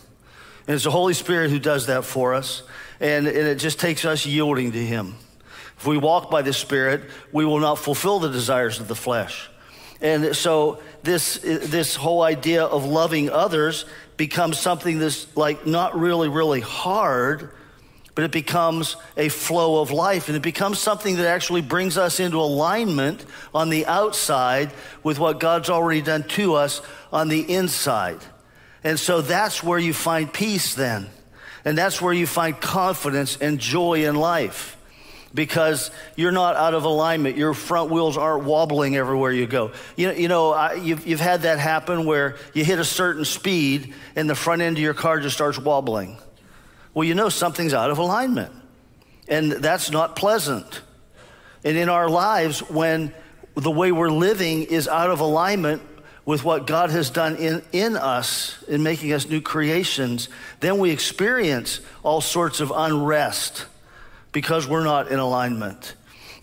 And 0.67 0.75
it's 0.75 0.83
the 0.83 0.91
Holy 0.91 1.13
Spirit 1.13 1.49
who 1.49 1.59
does 1.59 1.87
that 1.87 2.05
for 2.05 2.35
us. 2.35 2.61
And, 2.99 3.27
and 3.27 3.47
it 3.47 3.55
just 3.55 3.79
takes 3.79 4.05
us 4.05 4.25
yielding 4.25 4.71
to 4.73 4.85
Him. 4.85 5.15
If 5.77 5.87
we 5.87 5.97
walk 5.97 6.29
by 6.29 6.41
the 6.43 6.53
Spirit, 6.53 7.01
we 7.31 7.45
will 7.45 7.59
not 7.59 7.79
fulfill 7.79 8.19
the 8.19 8.29
desires 8.29 8.79
of 8.79 8.87
the 8.87 8.95
flesh. 8.95 9.49
And 10.01 10.35
so 10.35 10.81
this, 11.03 11.39
this 11.43 11.95
whole 11.95 12.21
idea 12.21 12.63
of 12.63 12.85
loving 12.85 13.29
others 13.29 13.85
becomes 14.19 14.59
something 14.59 14.99
that's 14.99 15.35
like 15.37 15.65
not 15.65 15.97
really, 15.97 16.27
really 16.27 16.59
hard, 16.59 17.51
but 18.15 18.25
it 18.25 18.31
becomes 18.33 18.97
a 19.15 19.29
flow 19.29 19.81
of 19.81 19.91
life. 19.91 20.27
And 20.27 20.35
it 20.35 20.41
becomes 20.41 20.77
something 20.77 21.15
that 21.15 21.25
actually 21.25 21.61
brings 21.61 21.97
us 21.97 22.19
into 22.19 22.37
alignment 22.37 23.25
on 23.55 23.69
the 23.69 23.85
outside 23.85 24.73
with 25.03 25.19
what 25.19 25.39
God's 25.39 25.69
already 25.69 26.01
done 26.01 26.23
to 26.23 26.55
us 26.55 26.81
on 27.13 27.29
the 27.29 27.39
inside. 27.39 28.19
And 28.83 28.99
so 28.99 29.21
that's 29.21 29.63
where 29.63 29.79
you 29.79 29.93
find 29.93 30.31
peace 30.31 30.75
then. 30.75 31.07
And 31.63 31.77
that's 31.77 32.01
where 32.01 32.13
you 32.13 32.27
find 32.27 32.59
confidence 32.59 33.37
and 33.37 33.57
joy 33.57 34.05
in 34.05 34.15
life 34.15 34.75
because 35.33 35.91
you're 36.15 36.31
not 36.31 36.55
out 36.55 36.73
of 36.73 36.83
alignment. 36.83 37.37
Your 37.37 37.53
front 37.53 37.91
wheels 37.91 38.17
aren't 38.17 38.45
wobbling 38.45 38.95
everywhere 38.95 39.31
you 39.31 39.47
go. 39.47 39.71
You 39.95 40.07
know, 40.07 40.13
you 40.13 40.27
know 40.27 40.51
I, 40.51 40.73
you've, 40.73 41.05
you've 41.05 41.19
had 41.19 41.43
that 41.43 41.59
happen 41.59 42.05
where 42.05 42.37
you 42.53 42.65
hit 42.65 42.79
a 42.79 42.85
certain 42.85 43.25
speed 43.25 43.93
and 44.15 44.29
the 44.29 44.35
front 44.35 44.61
end 44.61 44.77
of 44.77 44.83
your 44.83 44.93
car 44.93 45.19
just 45.19 45.35
starts 45.35 45.59
wobbling. 45.59 46.17
Well, 46.93 47.03
you 47.03 47.13
know 47.15 47.29
something's 47.29 47.73
out 47.73 47.91
of 47.91 47.99
alignment, 47.99 48.51
and 49.27 49.51
that's 49.51 49.91
not 49.91 50.15
pleasant. 50.15 50.81
And 51.63 51.77
in 51.77 51.89
our 51.89 52.09
lives, 52.09 52.61
when 52.61 53.13
the 53.55 53.71
way 53.71 53.91
we're 53.91 54.09
living 54.09 54.63
is 54.63 54.87
out 54.87 55.09
of 55.09 55.19
alignment 55.19 55.81
with 56.25 56.43
what 56.43 56.65
God 56.65 56.89
has 56.89 57.09
done 57.09 57.35
in, 57.35 57.61
in 57.71 57.95
us 57.95 58.63
in 58.67 58.81
making 58.83 59.13
us 59.13 59.27
new 59.27 59.41
creations, 59.41 60.29
then 60.59 60.79
we 60.79 60.91
experience 60.91 61.81
all 62.03 62.21
sorts 62.21 62.59
of 62.59 62.71
unrest 62.75 63.65
because 64.31 64.67
we're 64.67 64.83
not 64.83 65.09
in 65.09 65.19
alignment. 65.19 65.95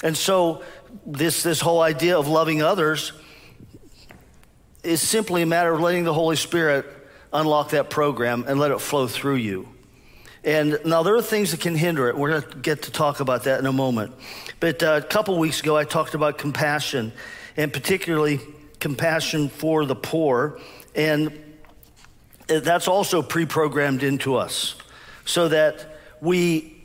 And 0.02 0.16
so, 0.16 0.62
this, 1.04 1.42
this 1.42 1.60
whole 1.60 1.82
idea 1.82 2.18
of 2.18 2.28
loving 2.28 2.62
others 2.62 3.12
is 4.82 5.02
simply 5.02 5.42
a 5.42 5.46
matter 5.46 5.72
of 5.72 5.80
letting 5.80 6.04
the 6.04 6.14
Holy 6.14 6.36
Spirit 6.36 6.86
unlock 7.32 7.70
that 7.70 7.90
program 7.90 8.44
and 8.46 8.58
let 8.58 8.70
it 8.70 8.80
flow 8.80 9.06
through 9.06 9.34
you. 9.36 9.68
And 10.44 10.78
now 10.84 11.02
there 11.02 11.16
are 11.16 11.22
things 11.22 11.50
that 11.50 11.60
can 11.60 11.74
hinder 11.74 12.08
it. 12.08 12.16
We're 12.16 12.40
going 12.40 12.52
to 12.52 12.58
get 12.58 12.82
to 12.82 12.92
talk 12.92 13.18
about 13.18 13.44
that 13.44 13.58
in 13.58 13.66
a 13.66 13.72
moment. 13.72 14.14
But 14.60 14.80
uh, 14.82 15.00
a 15.02 15.06
couple 15.06 15.36
weeks 15.38 15.60
ago, 15.60 15.76
I 15.76 15.82
talked 15.82 16.14
about 16.14 16.38
compassion, 16.38 17.12
and 17.56 17.72
particularly 17.72 18.38
compassion 18.78 19.48
for 19.48 19.84
the 19.84 19.96
poor. 19.96 20.60
And 20.94 21.36
that's 22.46 22.86
also 22.86 23.22
pre 23.22 23.44
programmed 23.44 24.04
into 24.04 24.36
us 24.36 24.76
so 25.24 25.48
that 25.48 25.98
we 26.20 26.75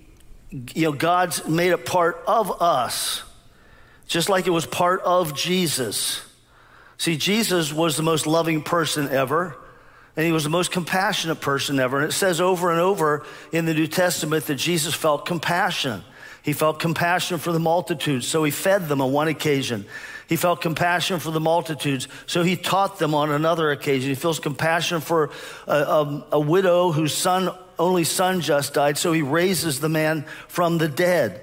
you 0.52 0.84
know, 0.84 0.92
God's 0.92 1.48
made 1.48 1.72
it 1.72 1.86
part 1.86 2.22
of 2.28 2.62
us, 2.62 3.24
just 4.08 4.30
like 4.30 4.48
it 4.48 4.52
was 4.52 4.66
part 4.66 5.02
of 5.02 5.36
Jesus. 5.36 6.22
See, 6.98 7.18
Jesus 7.18 7.74
was 7.74 7.96
the 7.98 8.04
most 8.04 8.28
loving 8.28 8.62
person 8.62 9.10
ever, 9.10 9.56
and 10.16 10.26
he 10.26 10.32
was 10.32 10.44
the 10.44 10.50
most 10.50 10.72
compassionate 10.72 11.40
person 11.40 11.80
ever. 11.80 12.00
And 12.00 12.10
it 12.10 12.14
says 12.14 12.42
over 12.42 12.70
and 12.70 12.82
over 12.82 13.26
in 13.52 13.66
the 13.66 13.74
New 13.74 13.88
Testament 13.88 14.46
that 14.48 14.56
Jesus 14.56 14.94
felt 14.94 15.26
compassion. 15.26 16.04
He 16.44 16.54
felt 16.54 16.80
compassion 16.80 17.38
for 17.38 17.52
the 17.52 17.60
multitudes, 17.60 18.28
so 18.28 18.44
he 18.44 18.52
fed 18.52 18.88
them 18.88 19.02
on 19.02 19.12
one 19.12 19.28
occasion. 19.28 19.86
He 20.28 20.38
felt 20.38 20.62
compassion 20.62 21.20
for 21.20 21.30
the 21.30 21.40
multitudes, 21.40 22.08
so 22.26 22.42
he 22.42 22.56
taught 22.56 23.00
them 23.00 23.14
on 23.14 23.32
another 23.32 23.72
occasion. 23.72 24.10
He 24.10 24.16
feels 24.16 24.40
compassion 24.40 25.02
for 25.02 25.30
a, 25.68 25.72
a, 25.72 26.28
a 26.34 26.40
widow 26.40 26.92
whose 26.92 27.14
son 27.14 27.54
only 27.78 28.04
son 28.04 28.42
just 28.42 28.74
died, 28.74 28.98
so 28.98 29.12
he 29.12 29.22
raises 29.22 29.80
the 29.80 29.90
man 29.90 30.26
from 30.48 30.78
the 30.78 30.88
dead. 30.88 31.42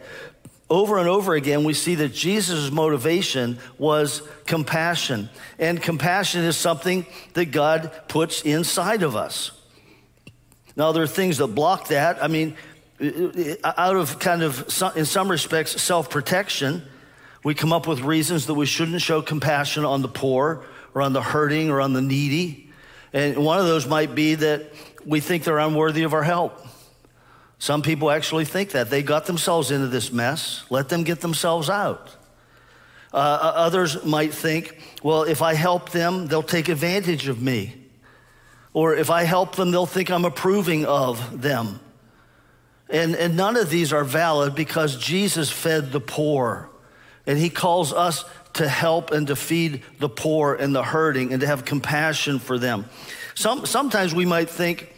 Over 0.71 0.99
and 0.99 1.09
over 1.09 1.35
again, 1.35 1.65
we 1.65 1.75
see 1.75 1.95
that 1.97 2.11
Jesus' 2.11 2.71
motivation 2.71 3.59
was 3.79 4.23
compassion. 4.47 5.31
And 5.59 5.83
compassion 5.83 6.45
is 6.45 6.57
something 6.57 7.07
that 7.35 7.47
God 7.47 7.91
puts 8.07 8.43
inside 8.43 9.03
of 9.03 9.17
us. 9.17 9.51
Now, 10.77 10.93
there 10.93 11.03
are 11.03 11.09
things 11.09 11.39
that 11.39 11.49
block 11.49 11.89
that. 11.89 12.23
I 12.23 12.29
mean, 12.29 12.55
out 13.01 13.97
of 13.97 14.19
kind 14.19 14.43
of, 14.43 14.61
in 14.97 15.05
some 15.05 15.31
respects, 15.31 15.81
self 15.81 16.11
protection, 16.11 16.83
we 17.45 17.55
come 17.55 17.73
up 17.73 17.87
with 17.87 18.01
reasons 18.01 18.47
that 18.47 18.55
we 18.55 18.67
shouldn't 18.67 19.01
show 19.01 19.23
compassion 19.23 19.85
on 19.85 20.03
the 20.03 20.09
poor 20.09 20.65
or 20.95 21.03
on 21.03 21.13
the 21.13 21.23
hurting 21.23 21.71
or 21.71 21.81
on 21.81 21.93
the 21.93 22.03
needy. 22.03 22.71
And 23.13 23.37
one 23.39 23.59
of 23.59 23.67
those 23.67 23.87
might 23.87 24.15
be 24.15 24.35
that 24.35 24.73
we 25.07 25.21
think 25.21 25.45
they're 25.45 25.59
unworthy 25.59 26.03
of 26.03 26.13
our 26.13 26.25
help. 26.25 26.67
Some 27.59 27.83
people 27.83 28.11
actually 28.11 28.45
think 28.45 28.71
that. 28.73 28.91
They 28.91 29.03
got 29.03 29.27
themselves 29.27 29.71
into 29.71 29.89
this 29.89 30.13
mess, 30.13 30.65
let 30.71 30.89
them 30.89 31.05
get 31.05 31.21
themselves 31.21 31.71
out. 31.71 32.15
Uh, 33.13 33.17
others 33.17 34.05
might 34.05 34.35
think, 34.35 34.79
well, 35.03 35.23
if 35.23 35.41
I 35.41 35.55
help 35.55 35.91
them, 35.91 36.27
they'll 36.27 36.43
take 36.43 36.69
advantage 36.69 37.27
of 37.29 37.41
me. 37.41 37.75
Or 38.75 38.95
if 38.95 39.09
I 39.09 39.25
help 39.25 39.57
them, 39.57 39.71
they'll 39.71 39.87
think 39.87 40.11
I'm 40.11 40.27
approving 40.27 40.85
of 40.85 41.41
them. 41.41 41.81
And, 42.91 43.15
and 43.17 43.37
none 43.37 43.57
of 43.57 43.71
these 43.71 43.93
are 43.93 44.05
valid 44.05 44.55
because 44.55 44.97
Jesus 44.97 45.51
fed 45.51 45.93
the 45.93 46.01
poor. 46.01 46.71
And 47.27 47.39
he 47.39 47.51
calls 47.51 47.93
us 47.93 48.25
to 48.55 48.69
help 48.69 49.11
and 49.11 49.27
to 49.27 49.37
feed 49.37 49.83
the 49.99 50.09
poor 50.09 50.55
and 50.55 50.75
the 50.75 50.83
hurting 50.83 51.33
and 51.33 51.41
to 51.43 51.47
have 51.47 51.65
compassion 51.65 52.39
for 52.39 52.59
them. 52.59 52.87
Some, 53.35 53.67
sometimes 53.67 54.15
we 54.15 54.25
might 54.25 54.49
think 54.49 54.95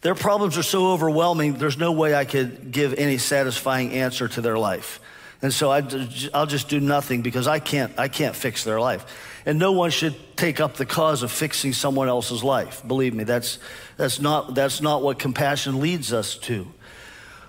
their 0.00 0.14
problems 0.14 0.56
are 0.56 0.62
so 0.62 0.92
overwhelming, 0.92 1.54
there's 1.54 1.78
no 1.78 1.92
way 1.92 2.14
I 2.14 2.24
could 2.24 2.70
give 2.70 2.94
any 2.94 3.18
satisfying 3.18 3.92
answer 3.92 4.28
to 4.28 4.40
their 4.40 4.58
life. 4.58 5.00
And 5.42 5.52
so 5.52 5.70
I, 5.70 5.80
will 5.80 6.46
just 6.46 6.68
do 6.68 6.80
nothing 6.80 7.22
because 7.22 7.46
I 7.46 7.58
can't, 7.58 7.98
I 7.98 8.08
can't 8.08 8.34
fix 8.34 8.64
their 8.64 8.80
life. 8.80 9.04
And 9.46 9.58
no 9.58 9.72
one 9.72 9.90
should 9.90 10.14
take 10.36 10.60
up 10.60 10.76
the 10.76 10.86
cause 10.86 11.22
of 11.22 11.30
fixing 11.30 11.72
someone 11.72 12.08
else's 12.08 12.42
life. 12.42 12.82
Believe 12.86 13.14
me, 13.14 13.24
that's, 13.24 13.58
that's, 13.96 14.20
not, 14.20 14.54
that's 14.54 14.80
not 14.80 15.02
what 15.02 15.18
compassion 15.18 15.80
leads 15.80 16.12
us 16.12 16.36
to. 16.38 16.66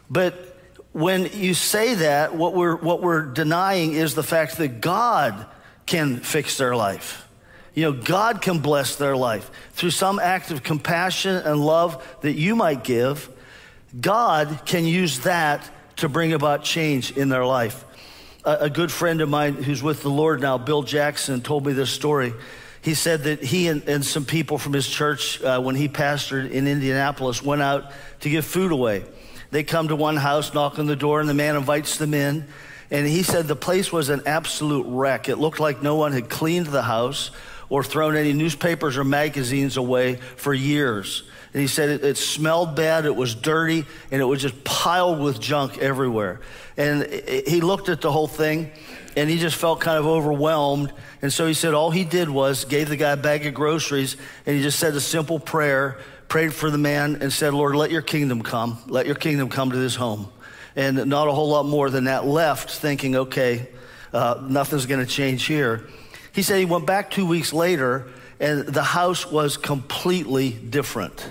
But 0.10 0.58
when 0.92 1.30
you 1.34 1.54
say 1.54 1.96
that, 1.96 2.36
what 2.36 2.54
we're, 2.54 2.76
what 2.76 3.02
we're 3.02 3.22
denying 3.22 3.94
is 3.94 4.16
the 4.16 4.24
fact 4.24 4.58
that 4.58 4.82
God 4.82 5.46
can 5.86 6.20
fix 6.20 6.58
their 6.58 6.76
life. 6.76 7.28
You 7.74 7.84
know, 7.84 7.92
God 7.92 8.42
can 8.42 8.60
bless 8.60 8.96
their 8.96 9.18
life 9.18 9.52
through 9.74 9.92
some 9.92 10.20
act 10.20 10.52
of 10.52 10.64
compassion 10.64 11.36
and 11.36 11.60
love 11.60 12.06
that 12.22 12.34
you 12.34 12.56
might 12.56 12.84
give. 12.84 13.30
God 14.00 14.62
can 14.66 14.86
use 14.86 15.20
that 15.20 15.70
to 15.98 16.10
bring 16.10 16.34
about 16.34 16.64
change 16.64 17.12
in 17.16 17.30
their 17.30 17.46
life. 17.46 17.86
A, 18.44 18.58
a 18.62 18.70
good 18.70 18.92
friend 18.92 19.22
of 19.22 19.30
mine 19.30 19.56
who's 19.56 19.82
with 19.82 20.02
the 20.02 20.10
Lord 20.10 20.42
now, 20.42 20.58
Bill 20.58 20.84
Jackson, 20.84 21.42
told 21.42 21.66
me 21.66 21.74
this 21.74 21.90
story. 21.90 22.34
He 22.82 22.94
said 22.94 23.24
that 23.24 23.44
he 23.44 23.68
and, 23.68 23.84
and 23.88 24.06
some 24.06 24.26
people 24.26 24.58
from 24.58 24.74
his 24.74 24.88
church, 24.88 25.42
uh, 25.42 25.60
when 25.60 25.76
he 25.76 25.90
pastored 25.90 26.52
in 26.52 26.68
Indianapolis, 26.68 27.42
went 27.42 27.62
out 27.62 27.92
to 28.20 28.30
give 28.30 28.46
food 28.46 28.72
away. 28.72 29.04
They 29.52 29.64
come 29.64 29.88
to 29.88 29.96
one 29.96 30.18
house, 30.18 30.54
knock 30.54 30.78
on 30.80 30.86
the 30.86 30.96
door, 30.96 31.20
and 31.20 31.28
the 31.30 31.34
man 31.34 31.56
invites 31.56 31.98
them 31.98 32.14
in. 32.14 32.48
And 32.92 33.08
he 33.08 33.24
said 33.24 33.48
the 33.48 33.56
place 33.56 33.92
was 33.92 34.10
an 34.10 34.22
absolute 34.26 34.86
wreck. 34.88 35.30
It 35.30 35.38
looked 35.38 35.60
like 35.60 35.82
no 35.82 35.96
one 35.96 36.12
had 36.12 36.30
cleaned 36.30 36.68
the 36.68 36.84
house 36.84 37.32
or 37.70 37.84
thrown 37.84 38.16
any 38.16 38.34
newspapers 38.34 38.98
or 38.98 39.04
magazines 39.04 39.78
away 39.78 40.16
for 40.36 40.54
years. 40.54 41.24
And 41.56 41.62
he 41.62 41.68
said 41.68 41.88
it, 41.88 42.04
it, 42.04 42.18
smelled 42.18 42.76
bad, 42.76 43.06
it 43.06 43.16
was 43.16 43.34
dirty, 43.34 43.86
and 44.12 44.22
it 44.22 44.26
was 44.26 44.42
just 44.42 44.62
piled 44.66 45.22
with 45.22 45.40
junk 45.40 45.78
everywhere. 45.78 46.42
And 46.76 47.06
he 47.48 47.62
looked 47.62 47.88
at 47.88 48.02
the 48.02 48.12
whole 48.12 48.28
thing 48.28 48.74
and 49.16 49.30
he 49.30 49.40
just 49.40 49.56
felt 49.56 49.80
kind 49.80 49.98
of 49.98 50.06
overwhelmed. 50.06 50.92
And 51.22 51.32
so 51.32 51.48
he 51.48 51.54
said 51.54 51.74
all 51.74 51.92
he 51.92 52.04
did 52.04 52.30
was 52.30 52.66
gave 52.66 52.90
the 52.90 52.98
guy 52.98 53.12
a 53.12 53.16
bag 53.16 53.46
of 53.46 53.54
groceries 53.54 54.18
and 54.46 54.58
he 54.58 54.64
just 54.64 54.78
said 54.78 54.96
a 54.96 55.00
simple 55.00 55.40
prayer, 55.40 55.98
prayed 56.28 56.54
for 56.54 56.70
the 56.70 56.78
man, 56.78 57.20
and 57.22 57.32
said, 57.32 57.54
Lord, 57.54 57.74
let 57.78 57.90
your 57.90 58.02
kingdom 58.02 58.42
come. 58.42 58.78
Let 58.88 59.06
your 59.06 59.16
kingdom 59.16 59.48
come 59.48 59.72
to 59.72 59.78
this 59.78 59.96
home. 59.96 60.30
And 60.76 61.06
not 61.06 61.30
a 61.30 61.32
whole 61.32 61.48
lot 61.48 61.66
more 61.66 61.90
than 61.90 62.04
that 62.04 62.26
left, 62.26 62.70
thinking, 62.70 63.16
okay, 63.16 63.70
uh, 64.12 64.44
nothing's 64.46 64.88
going 64.88 65.00
to 65.00 65.10
change 65.10 65.46
here. 65.46 65.88
He 66.34 66.42
said 66.42 66.60
he 66.60 66.66
went 66.66 66.86
back 66.86 67.12
two 67.12 67.26
weeks 67.26 67.54
later 67.54 68.08
and 68.42 68.66
the 68.66 68.84
house 68.84 69.32
was 69.32 69.56
completely 69.56 70.52
different. 70.52 71.30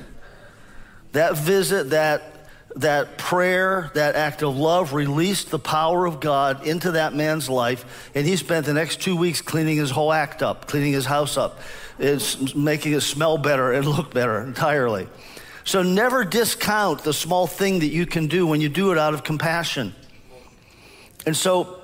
That 1.14 1.36
visit, 1.36 1.90
that 1.90 2.34
that 2.76 3.18
prayer, 3.18 3.90
that 3.94 4.16
act 4.16 4.42
of 4.42 4.56
love 4.56 4.92
released 4.92 5.50
the 5.50 5.58
power 5.58 6.06
of 6.06 6.18
God 6.20 6.66
into 6.66 6.92
that 6.92 7.14
man's 7.14 7.48
life. 7.48 8.10
And 8.14 8.26
he 8.26 8.36
spent 8.36 8.66
the 8.66 8.74
next 8.74 9.00
two 9.00 9.16
weeks 9.16 9.40
cleaning 9.40 9.76
his 9.76 9.90
whole 9.90 10.12
act 10.12 10.42
up, 10.42 10.66
cleaning 10.66 10.92
his 10.92 11.06
house 11.06 11.36
up, 11.36 11.60
it's 11.98 12.54
making 12.54 12.92
it 12.92 13.00
smell 13.02 13.38
better 13.38 13.72
and 13.72 13.86
look 13.86 14.12
better 14.12 14.40
entirely. 14.40 15.06
So 15.62 15.82
never 15.82 16.24
discount 16.24 17.04
the 17.04 17.12
small 17.12 17.46
thing 17.46 17.78
that 17.78 17.88
you 17.88 18.06
can 18.06 18.26
do 18.26 18.46
when 18.46 18.60
you 18.60 18.68
do 18.68 18.90
it 18.90 18.98
out 18.98 19.14
of 19.14 19.22
compassion. 19.22 19.94
And 21.26 21.36
so 21.36 21.80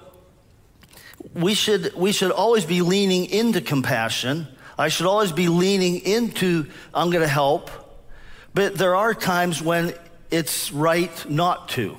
we 1.35 1.55
should, 1.55 1.95
we 1.95 2.13
should 2.13 2.33
always 2.33 2.65
be 2.65 2.83
leaning 2.83 3.27
into 3.27 3.61
compassion. 3.61 4.49
I 4.77 4.89
should 4.89 5.07
always 5.07 5.33
be 5.33 5.49
leaning 5.49 6.01
into, 6.01 6.67
I'm 6.93 7.11
going 7.11 7.23
to 7.23 7.29
help. 7.29 7.71
But 8.55 8.77
there 8.77 8.97
are 8.97 9.15
times 9.15 9.63
when 9.63 9.95
it's 10.31 10.73
right 10.73 11.31
not 11.31 11.69
to. 11.71 11.97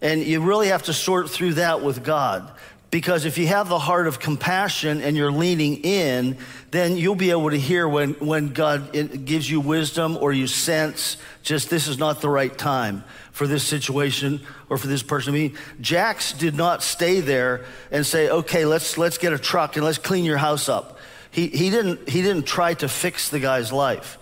And 0.00 0.22
you 0.22 0.42
really 0.42 0.68
have 0.68 0.84
to 0.84 0.92
sort 0.92 1.30
through 1.30 1.54
that 1.54 1.82
with 1.82 2.04
God. 2.04 2.50
Because 2.90 3.24
if 3.24 3.38
you 3.38 3.48
have 3.48 3.68
the 3.68 3.78
heart 3.78 4.06
of 4.06 4.20
compassion 4.20 5.00
and 5.00 5.16
you're 5.16 5.32
leaning 5.32 5.78
in, 5.78 6.38
then 6.70 6.96
you'll 6.96 7.16
be 7.16 7.32
able 7.32 7.50
to 7.50 7.58
hear 7.58 7.88
when, 7.88 8.12
when 8.14 8.52
God 8.52 8.92
gives 9.24 9.50
you 9.50 9.60
wisdom 9.60 10.16
or 10.16 10.32
you 10.32 10.46
sense 10.46 11.16
just 11.42 11.70
this 11.70 11.88
is 11.88 11.98
not 11.98 12.20
the 12.20 12.28
right 12.28 12.56
time 12.56 13.02
for 13.32 13.48
this 13.48 13.64
situation 13.64 14.40
or 14.68 14.78
for 14.78 14.86
this 14.86 15.02
person. 15.02 15.34
I 15.34 15.38
mean, 15.38 15.58
Jax 15.80 16.32
did 16.32 16.54
not 16.54 16.84
stay 16.84 17.18
there 17.18 17.64
and 17.90 18.06
say, 18.06 18.28
okay, 18.28 18.64
let's, 18.64 18.96
let's 18.96 19.18
get 19.18 19.32
a 19.32 19.38
truck 19.40 19.74
and 19.74 19.84
let's 19.84 19.98
clean 19.98 20.24
your 20.24 20.38
house 20.38 20.68
up. 20.68 21.00
He, 21.32 21.48
he, 21.48 21.70
didn't, 21.70 22.08
he 22.08 22.22
didn't 22.22 22.46
try 22.46 22.74
to 22.74 22.88
fix 22.88 23.28
the 23.28 23.40
guy's 23.40 23.72
life. 23.72 24.18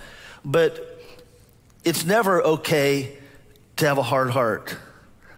But 0.46 0.91
it's 1.84 2.04
never 2.04 2.42
okay 2.42 3.16
to 3.76 3.86
have 3.86 3.98
a 3.98 4.02
hard 4.02 4.30
heart. 4.30 4.76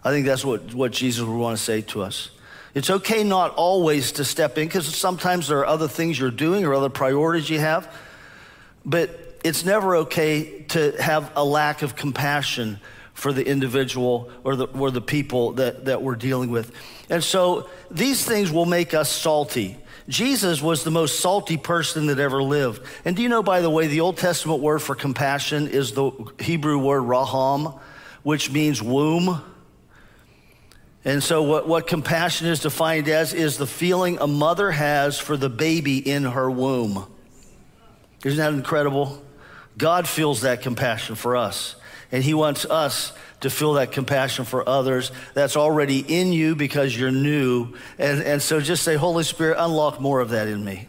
I 0.02 0.10
think 0.10 0.26
that's 0.26 0.44
what, 0.44 0.74
what 0.74 0.92
Jesus 0.92 1.24
would 1.24 1.36
want 1.36 1.56
to 1.56 1.62
say 1.62 1.80
to 1.82 2.02
us. 2.02 2.30
It's 2.74 2.90
okay 2.90 3.22
not 3.22 3.54
always 3.54 4.12
to 4.12 4.24
step 4.24 4.58
in 4.58 4.66
because 4.66 4.94
sometimes 4.94 5.48
there 5.48 5.58
are 5.60 5.66
other 5.66 5.88
things 5.88 6.18
you're 6.18 6.30
doing 6.30 6.64
or 6.64 6.74
other 6.74 6.88
priorities 6.88 7.48
you 7.48 7.60
have, 7.60 7.94
but 8.84 9.38
it's 9.44 9.64
never 9.64 9.96
okay 9.96 10.62
to 10.68 11.00
have 11.00 11.30
a 11.36 11.44
lack 11.44 11.82
of 11.82 11.94
compassion 11.94 12.80
for 13.12 13.32
the 13.32 13.46
individual 13.46 14.30
or 14.42 14.56
the, 14.56 14.66
or 14.66 14.90
the 14.90 15.00
people 15.00 15.52
that, 15.52 15.84
that 15.84 16.02
we're 16.02 16.16
dealing 16.16 16.50
with. 16.50 16.72
And 17.08 17.22
so 17.22 17.68
these 17.90 18.24
things 18.24 18.50
will 18.50 18.66
make 18.66 18.92
us 18.92 19.08
salty. 19.08 19.76
Jesus 20.08 20.60
was 20.60 20.84
the 20.84 20.90
most 20.90 21.20
salty 21.20 21.56
person 21.56 22.06
that 22.06 22.18
ever 22.18 22.42
lived. 22.42 22.82
And 23.04 23.16
do 23.16 23.22
you 23.22 23.28
know, 23.28 23.42
by 23.42 23.60
the 23.60 23.70
way, 23.70 23.86
the 23.86 24.00
Old 24.00 24.18
Testament 24.18 24.60
word 24.60 24.80
for 24.80 24.94
compassion 24.94 25.68
is 25.68 25.92
the 25.92 26.10
Hebrew 26.38 26.78
word 26.78 27.02
raham, 27.02 27.74
which 28.22 28.50
means 28.50 28.82
womb. 28.82 29.42
And 31.06 31.22
so, 31.22 31.42
what, 31.42 31.68
what 31.68 31.86
compassion 31.86 32.48
is 32.48 32.60
defined 32.60 33.08
as 33.08 33.32
is 33.32 33.56
the 33.56 33.66
feeling 33.66 34.18
a 34.20 34.26
mother 34.26 34.70
has 34.70 35.18
for 35.18 35.36
the 35.36 35.50
baby 35.50 35.98
in 35.98 36.24
her 36.24 36.50
womb. 36.50 37.06
Isn't 38.24 38.38
that 38.38 38.54
incredible? 38.54 39.22
God 39.76 40.08
feels 40.08 40.42
that 40.42 40.62
compassion 40.62 41.14
for 41.14 41.36
us. 41.36 41.76
And 42.12 42.22
He 42.22 42.32
wants 42.32 42.64
us 42.64 43.12
to 43.44 43.50
feel 43.50 43.74
that 43.74 43.92
compassion 43.92 44.46
for 44.46 44.66
others 44.66 45.12
that's 45.34 45.54
already 45.54 45.98
in 45.98 46.32
you 46.32 46.56
because 46.56 46.98
you're 46.98 47.10
new. 47.10 47.74
And, 47.98 48.22
and 48.22 48.40
so 48.40 48.58
just 48.58 48.82
say, 48.82 48.94
Holy 48.94 49.22
Spirit, 49.22 49.58
unlock 49.62 50.00
more 50.00 50.20
of 50.20 50.30
that 50.30 50.48
in 50.48 50.64
me. 50.64 50.88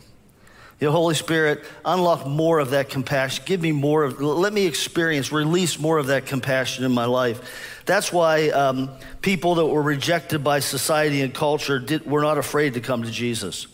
The 0.79 0.89
Holy 0.89 1.15
Spirit, 1.15 1.65
unlock 1.83 2.25
more 2.25 2.59
of 2.59 2.69
that 2.69 2.87
compassion. 2.87 3.43
Give 3.45 3.61
me 3.61 3.73
more 3.73 4.05
of, 4.05 4.21
let 4.21 4.53
me 4.53 4.65
experience, 4.67 5.33
release 5.33 5.77
more 5.77 5.97
of 5.97 6.07
that 6.07 6.27
compassion 6.27 6.85
in 6.85 6.93
my 6.93 7.03
life. 7.03 7.81
That's 7.85 8.13
why 8.13 8.51
um, 8.51 8.89
people 9.21 9.55
that 9.55 9.65
were 9.65 9.81
rejected 9.81 10.41
by 10.41 10.61
society 10.61 11.23
and 11.23 11.33
culture 11.33 11.77
did, 11.77 12.05
were 12.05 12.21
not 12.21 12.37
afraid 12.37 12.75
to 12.75 12.79
come 12.79 13.03
to 13.03 13.11
Jesus. 13.11 13.67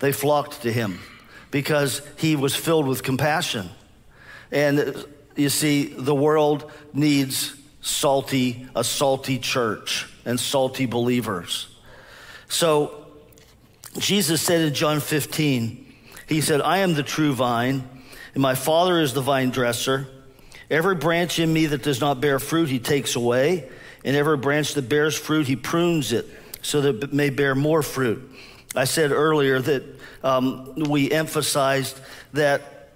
They 0.00 0.10
flocked 0.10 0.62
to 0.62 0.72
him 0.72 0.98
because 1.52 2.02
he 2.16 2.34
was 2.34 2.56
filled 2.56 2.88
with 2.88 3.04
compassion. 3.04 3.70
And 4.50 5.06
you 5.36 5.48
see, 5.48 5.84
the 5.84 6.14
world 6.14 6.68
needs 6.92 7.54
salty, 7.88 8.66
a 8.76 8.84
salty 8.84 9.38
church 9.38 10.06
and 10.24 10.38
salty 10.38 10.86
believers. 10.86 11.68
So 12.48 13.06
Jesus 13.98 14.42
said 14.42 14.60
in 14.60 14.74
John 14.74 15.00
15, 15.00 15.94
He 16.26 16.40
said, 16.40 16.60
I 16.60 16.78
am 16.78 16.94
the 16.94 17.02
true 17.02 17.32
vine, 17.32 17.88
and 18.34 18.42
my 18.42 18.54
Father 18.54 19.00
is 19.00 19.14
the 19.14 19.22
vine 19.22 19.50
dresser. 19.50 20.06
Every 20.70 20.94
branch 20.94 21.38
in 21.38 21.50
me 21.50 21.66
that 21.66 21.82
does 21.82 22.00
not 22.00 22.20
bear 22.20 22.38
fruit, 22.38 22.68
He 22.68 22.78
takes 22.78 23.16
away, 23.16 23.68
and 24.04 24.14
every 24.14 24.36
branch 24.36 24.74
that 24.74 24.88
bears 24.88 25.16
fruit, 25.16 25.46
He 25.46 25.56
prunes 25.56 26.12
it 26.12 26.26
so 26.60 26.82
that 26.82 27.02
it 27.02 27.12
may 27.12 27.30
bear 27.30 27.54
more 27.54 27.82
fruit. 27.82 28.30
I 28.76 28.84
said 28.84 29.12
earlier 29.12 29.60
that 29.60 29.82
um, 30.22 30.74
we 30.74 31.10
emphasized 31.10 31.98
that 32.34 32.90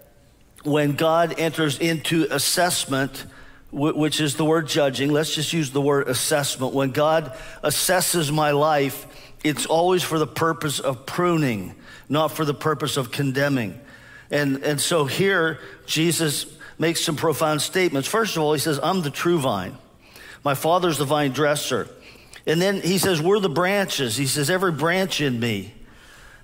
when 0.65 0.93
God 0.93 1.35
enters 1.39 1.79
into 1.79 2.27
assessment, 2.31 3.25
which 3.73 4.21
is 4.21 4.37
the 4.37 4.45
word 4.45 4.69
judging. 4.69 5.11
Let's 5.11 5.35
just 5.35 5.53
use 5.53 5.71
the 5.71 5.81
word 5.81 6.07
assessment. 6.07 6.75
When 6.75 6.91
God 6.91 7.37
assesses 7.65 8.31
my 8.31 8.51
life, 8.51 9.07
it's 9.43 9.67
always 9.67 10.03
for 10.03 10.19
the 10.19 10.27
purpose 10.27 10.79
of 10.79 11.07
pruning, 11.07 11.75
not 12.09 12.33
for 12.33 12.45
the 12.45 12.55
purpose 12.55 12.97
of 12.97 13.11
condemning. 13.11 13.81
And, 14.31 14.63
and 14.63 14.81
so 14.81 15.07
here, 15.07 15.59
Jesus 15.87 16.47
makes 16.79 17.03
some 17.03 17.17
profound 17.17 17.63
statements. 17.63 18.07
First 18.07 18.37
of 18.37 18.43
all, 18.43 18.53
he 18.53 18.59
says, 18.59 18.79
I'm 18.83 19.03
the 19.03 19.11
true 19.11 19.39
vine. 19.39 19.77
My 20.45 20.55
father's 20.55 20.99
the 20.99 21.05
vine 21.05 21.33
dresser. 21.33 21.89
And 22.47 22.61
then 22.61 22.81
he 22.81 22.99
says, 22.99 23.23
We're 23.23 23.41
the 23.41 23.49
branches. 23.49 24.17
He 24.17 24.27
says, 24.27 24.51
Every 24.51 24.73
branch 24.73 25.21
in 25.21 25.39
me. 25.39 25.73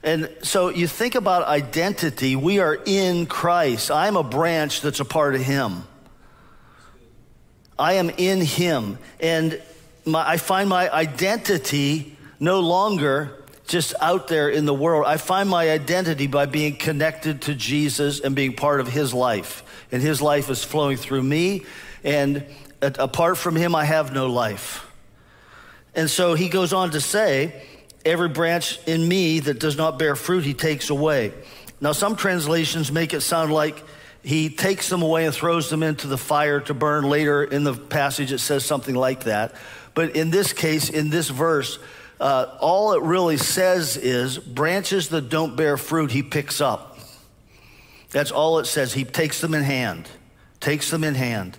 And 0.03 0.31
so 0.43 0.69
you 0.69 0.87
think 0.87 1.17
about 1.17 1.47
identity. 1.49 2.37
We 2.37 2.61
are 2.61 2.79
in 2.87 3.27
Christ. 3.27 3.91
I'm 3.91 4.17
a 4.17 4.23
branch 4.23 4.81
that's 4.81 5.01
a 5.01 5.05
part 5.05 5.35
of 5.35 5.41
him. 5.41 5.83
I 7.79 7.95
am 7.95 8.11
in 8.11 8.41
Him. 8.41 8.99
And 9.21 9.61
my, 10.05 10.29
I 10.29 10.37
find 10.37 10.69
my 10.69 10.91
identity 10.93 12.17
no 12.41 12.61
longer 12.61 13.35
just 13.67 13.95
out 14.01 14.29
there 14.29 14.49
in 14.49 14.65
the 14.65 14.75
world. 14.75 15.05
I 15.07 15.19
find 15.19 15.49
my 15.49 15.71
identity 15.71 16.27
by 16.27 16.47
being 16.47 16.77
connected 16.77 17.43
to 17.43 17.55
Jesus 17.55 18.21
and 18.21 18.35
being 18.35 18.55
part 18.55 18.81
of 18.81 18.89
His 18.89 19.13
life. 19.13 19.63
And 19.93 20.03
His 20.03 20.23
life 20.23 20.51
is 20.51 20.65
flowing 20.65 20.97
through 20.97 21.23
me. 21.23 21.65
And 22.03 22.45
apart 22.81 23.37
from 23.37 23.57
Him, 23.57 23.75
I 23.75 23.85
have 23.85 24.13
no 24.13 24.29
life. 24.29 24.85
And 25.95 26.09
so 26.09 26.35
he 26.35 26.49
goes 26.49 26.73
on 26.73 26.91
to 26.93 27.01
say, 27.01 27.63
Every 28.05 28.29
branch 28.29 28.79
in 28.87 29.07
me 29.07 29.41
that 29.41 29.59
does 29.59 29.77
not 29.77 29.99
bear 29.99 30.15
fruit, 30.15 30.45
he 30.45 30.55
takes 30.55 30.89
away. 30.89 31.33
Now, 31.81 31.93
some 31.93 32.17
translations 32.17 32.93
make 32.93 33.13
it 33.13 33.21
sound 33.21 33.53
like 33.53 33.83
he 34.23 34.51
takes 34.51 34.89
them 34.89 35.03
away 35.03 35.25
and 35.27 35.35
throws 35.35 35.71
them 35.71 35.83
into 35.83 36.07
the 36.07 36.19
fire 36.19 36.61
to 36.61 36.75
burn. 36.75 37.05
Later 37.05 37.45
in 37.45 37.65
the 37.65 37.75
passage, 37.75 38.33
it 38.33 38.39
says 38.39 38.65
something 38.65 38.95
like 38.95 39.25
that. 39.25 39.55
But 39.95 40.17
in 40.17 40.31
this 40.31 40.53
case, 40.53 40.91
in 40.91 41.11
this 41.11 41.29
verse, 41.29 41.79
uh, 42.21 42.57
all 42.61 42.93
it 42.93 43.03
really 43.03 43.37
says 43.37 43.97
is 43.97 44.39
branches 44.39 45.09
that 45.09 45.29
don't 45.29 45.57
bear 45.57 45.77
fruit, 45.77 46.11
he 46.11 46.23
picks 46.23 46.61
up. 46.61 46.99
That's 48.11 48.31
all 48.31 48.59
it 48.59 48.67
says. 48.67 48.93
He 48.93 49.05
takes 49.05 49.41
them 49.41 49.55
in 49.55 49.63
hand, 49.63 50.09
takes 50.61 50.91
them 50.91 51.05
in 51.05 51.15
hand. 51.15 51.57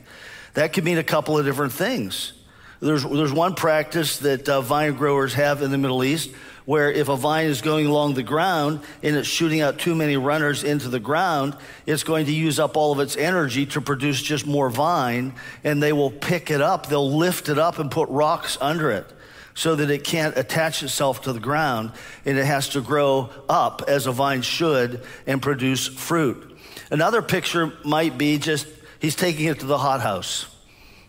That 0.56 0.74
could 0.74 0.84
mean 0.84 0.98
a 0.98 1.04
couple 1.04 1.38
of 1.38 1.46
different 1.46 1.74
things. 1.74 2.34
There's, 2.82 3.04
there's 3.04 3.34
one 3.34 3.56
practice 3.56 4.18
that 4.20 4.48
uh, 4.48 4.62
vine 4.62 4.96
growers 4.96 5.34
have 5.34 5.62
in 5.62 5.72
the 5.72 5.78
Middle 5.78 6.04
East 6.04 6.32
where 6.70 6.92
if 6.92 7.10
a 7.10 7.16
vine 7.16 7.48
is 7.48 7.64
going 7.64 7.88
along 7.88 8.14
the 8.14 8.22
ground 8.22 8.80
and 9.02 9.16
it's 9.16 9.28
shooting 9.28 9.60
out 9.60 9.80
too 9.80 9.96
many 9.96 10.18
runners 10.18 10.64
into 10.64 10.88
the 10.88 11.00
ground, 11.00 11.58
it's 11.88 12.04
going 12.04 12.28
to 12.28 12.32
use 12.32 12.60
up 12.60 12.78
all 12.78 12.92
of 12.92 13.00
its 13.00 13.18
energy 13.18 13.66
to 13.66 13.82
produce 13.82 14.22
just 14.22 14.46
more 14.46 14.70
vine, 14.70 15.34
and 15.64 15.82
they 15.82 15.92
will 15.92 16.12
pick 16.12 16.52
it 16.52 16.62
up. 16.62 16.86
They'll 16.86 17.12
lift 17.12 17.50
it 17.50 17.58
up 17.58 17.80
and 17.80 17.90
put 17.90 18.08
rocks 18.10 18.56
under 18.62 18.92
it 18.92 19.12
so 19.56 19.78
that 19.78 19.90
it 19.90 20.04
can't 20.04 20.38
attach 20.38 20.84
itself 20.84 21.24
to 21.24 21.34
the 21.34 21.40
ground 21.40 21.92
and 22.24 22.38
it 22.38 22.46
has 22.46 22.70
to 22.70 22.82
grow 22.82 23.32
up 23.50 23.82
as 23.88 24.06
a 24.06 24.12
vine 24.12 24.44
should 24.44 25.02
and 25.26 25.42
produce 25.42 25.88
fruit. 25.88 26.56
Another 26.92 27.24
picture 27.24 27.74
might 27.84 28.16
be 28.16 28.38
just 28.38 28.68
he's 29.00 29.16
taking 29.16 29.48
it 29.48 29.62
to 29.62 29.66
the 29.66 29.80
hothouse. 29.80 30.46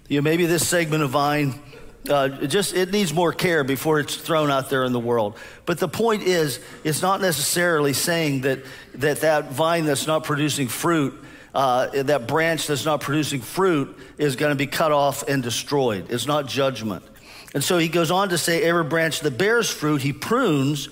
You 0.08 0.22
know, 0.22 0.22
maybe 0.22 0.46
this 0.46 0.66
segment 0.66 1.02
of 1.02 1.10
vine 1.10 1.60
uh, 2.08 2.28
just 2.46 2.74
it 2.74 2.90
needs 2.90 3.12
more 3.12 3.32
care 3.32 3.62
before 3.62 4.00
it's 4.00 4.16
thrown 4.16 4.50
out 4.50 4.70
there 4.70 4.84
in 4.84 4.92
the 4.92 5.00
world. 5.00 5.36
But 5.66 5.78
the 5.78 5.88
point 5.88 6.22
is, 6.22 6.60
it's 6.82 7.02
not 7.02 7.20
necessarily 7.20 7.92
saying 7.92 8.42
that 8.42 8.60
that, 8.94 9.20
that 9.20 9.50
vine 9.52 9.84
that's 9.84 10.06
not 10.06 10.24
producing 10.24 10.68
fruit, 10.68 11.22
uh, 11.54 12.02
that 12.02 12.26
branch 12.26 12.66
that's 12.66 12.84
not 12.84 13.00
producing 13.00 13.40
fruit, 13.40 13.96
is 14.18 14.36
going 14.36 14.50
to 14.50 14.56
be 14.56 14.66
cut 14.66 14.92
off 14.92 15.28
and 15.28 15.42
destroyed. 15.42 16.10
It's 16.10 16.26
not 16.26 16.46
judgment. 16.46 17.04
And 17.52 17.62
so 17.62 17.78
he 17.78 17.88
goes 17.88 18.10
on 18.10 18.28
to 18.30 18.38
say, 18.38 18.62
every 18.62 18.84
branch 18.84 19.20
that 19.20 19.36
bears 19.36 19.68
fruit, 19.68 20.02
he 20.02 20.12
prunes 20.12 20.88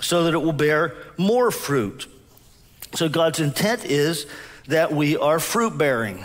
so 0.00 0.24
that 0.24 0.34
it 0.34 0.38
will 0.38 0.52
bear 0.52 0.94
more 1.16 1.50
fruit. 1.50 2.06
So 2.94 3.08
God's 3.08 3.40
intent 3.40 3.84
is 3.84 4.26
that 4.68 4.92
we 4.92 5.16
are 5.16 5.38
fruit 5.38 5.78
bearing. 5.78 6.24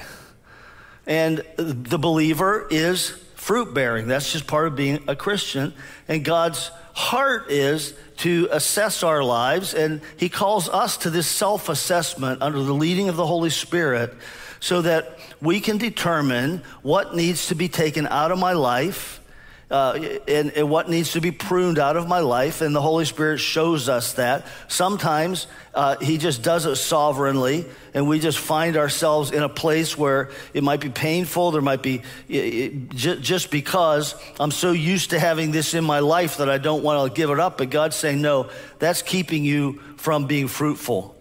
And 1.05 1.43
the 1.55 1.97
believer 1.97 2.67
is 2.69 3.17
fruit 3.47 3.73
bearing. 3.73 4.09
That's 4.09 4.33
just 4.33 4.45
part 4.45 4.67
of 4.67 4.75
being 4.75 5.05
a 5.07 5.15
Christian. 5.15 5.73
And 6.09 6.25
God's 6.25 6.69
heart 6.93 7.49
is 7.49 7.93
to 8.17 8.49
assess 8.51 9.03
our 9.03 9.23
lives, 9.23 9.73
and 9.73 10.01
He 10.17 10.27
calls 10.27 10.67
us 10.67 10.97
to 10.97 11.09
this 11.09 11.27
self 11.27 11.69
assessment 11.69 12.41
under 12.41 12.61
the 12.61 12.73
leading 12.73 13.07
of 13.07 13.15
the 13.15 13.25
Holy 13.25 13.49
Spirit 13.49 14.13
so 14.59 14.81
that 14.81 15.17
we 15.41 15.61
can 15.61 15.77
determine 15.77 16.61
what 16.81 17.15
needs 17.15 17.47
to 17.47 17.55
be 17.55 17.69
taken 17.69 18.05
out 18.07 18.33
of 18.33 18.37
my 18.37 18.51
life 18.51 19.21
uh, 19.69 19.99
and, 20.27 20.51
and, 20.51 20.69
what 20.69 20.89
needs 20.89 21.11
to 21.11 21.19
be 21.19 21.31
pruned 21.31 21.77
out 21.77 21.97
of 21.97 22.07
my 22.07 22.19
life. 22.19 22.61
And 22.61 22.73
the 22.73 22.81
Holy 22.81 23.03
Spirit 23.03 23.39
shows 23.39 23.89
us 23.89 24.13
that. 24.13 24.47
Sometimes 24.69 25.47
uh, 25.73 25.97
He 25.97 26.17
just 26.17 26.41
does 26.41 26.65
it 26.65 26.77
sovereignly, 26.77 27.65
and 27.93 28.07
we 28.07 28.19
just 28.19 28.37
find 28.37 28.77
ourselves 28.77 29.31
in 29.31 29.43
a 29.43 29.49
place 29.49 29.97
where 29.97 30.31
it 30.53 30.63
might 30.63 30.79
be 30.79 30.89
painful. 30.89 31.51
There 31.51 31.61
might 31.61 31.83
be 31.83 32.01
it, 32.29 32.89
just 32.91 33.51
because 33.51 34.15
I'm 34.39 34.51
so 34.51 34.71
used 34.71 35.09
to 35.09 35.19
having 35.19 35.51
this 35.51 35.73
in 35.73 35.83
my 35.83 35.99
life 35.99 36.37
that 36.37 36.49
I 36.49 36.59
don't 36.59 36.81
want 36.81 37.13
to 37.13 37.15
give 37.15 37.29
it 37.29 37.39
up. 37.39 37.57
But 37.57 37.69
God's 37.69 37.97
saying, 37.97 38.21
no, 38.21 38.49
that's 38.79 39.01
keeping 39.01 39.43
you 39.43 39.81
from 39.97 40.27
being 40.27 40.47
fruitful. 40.47 41.13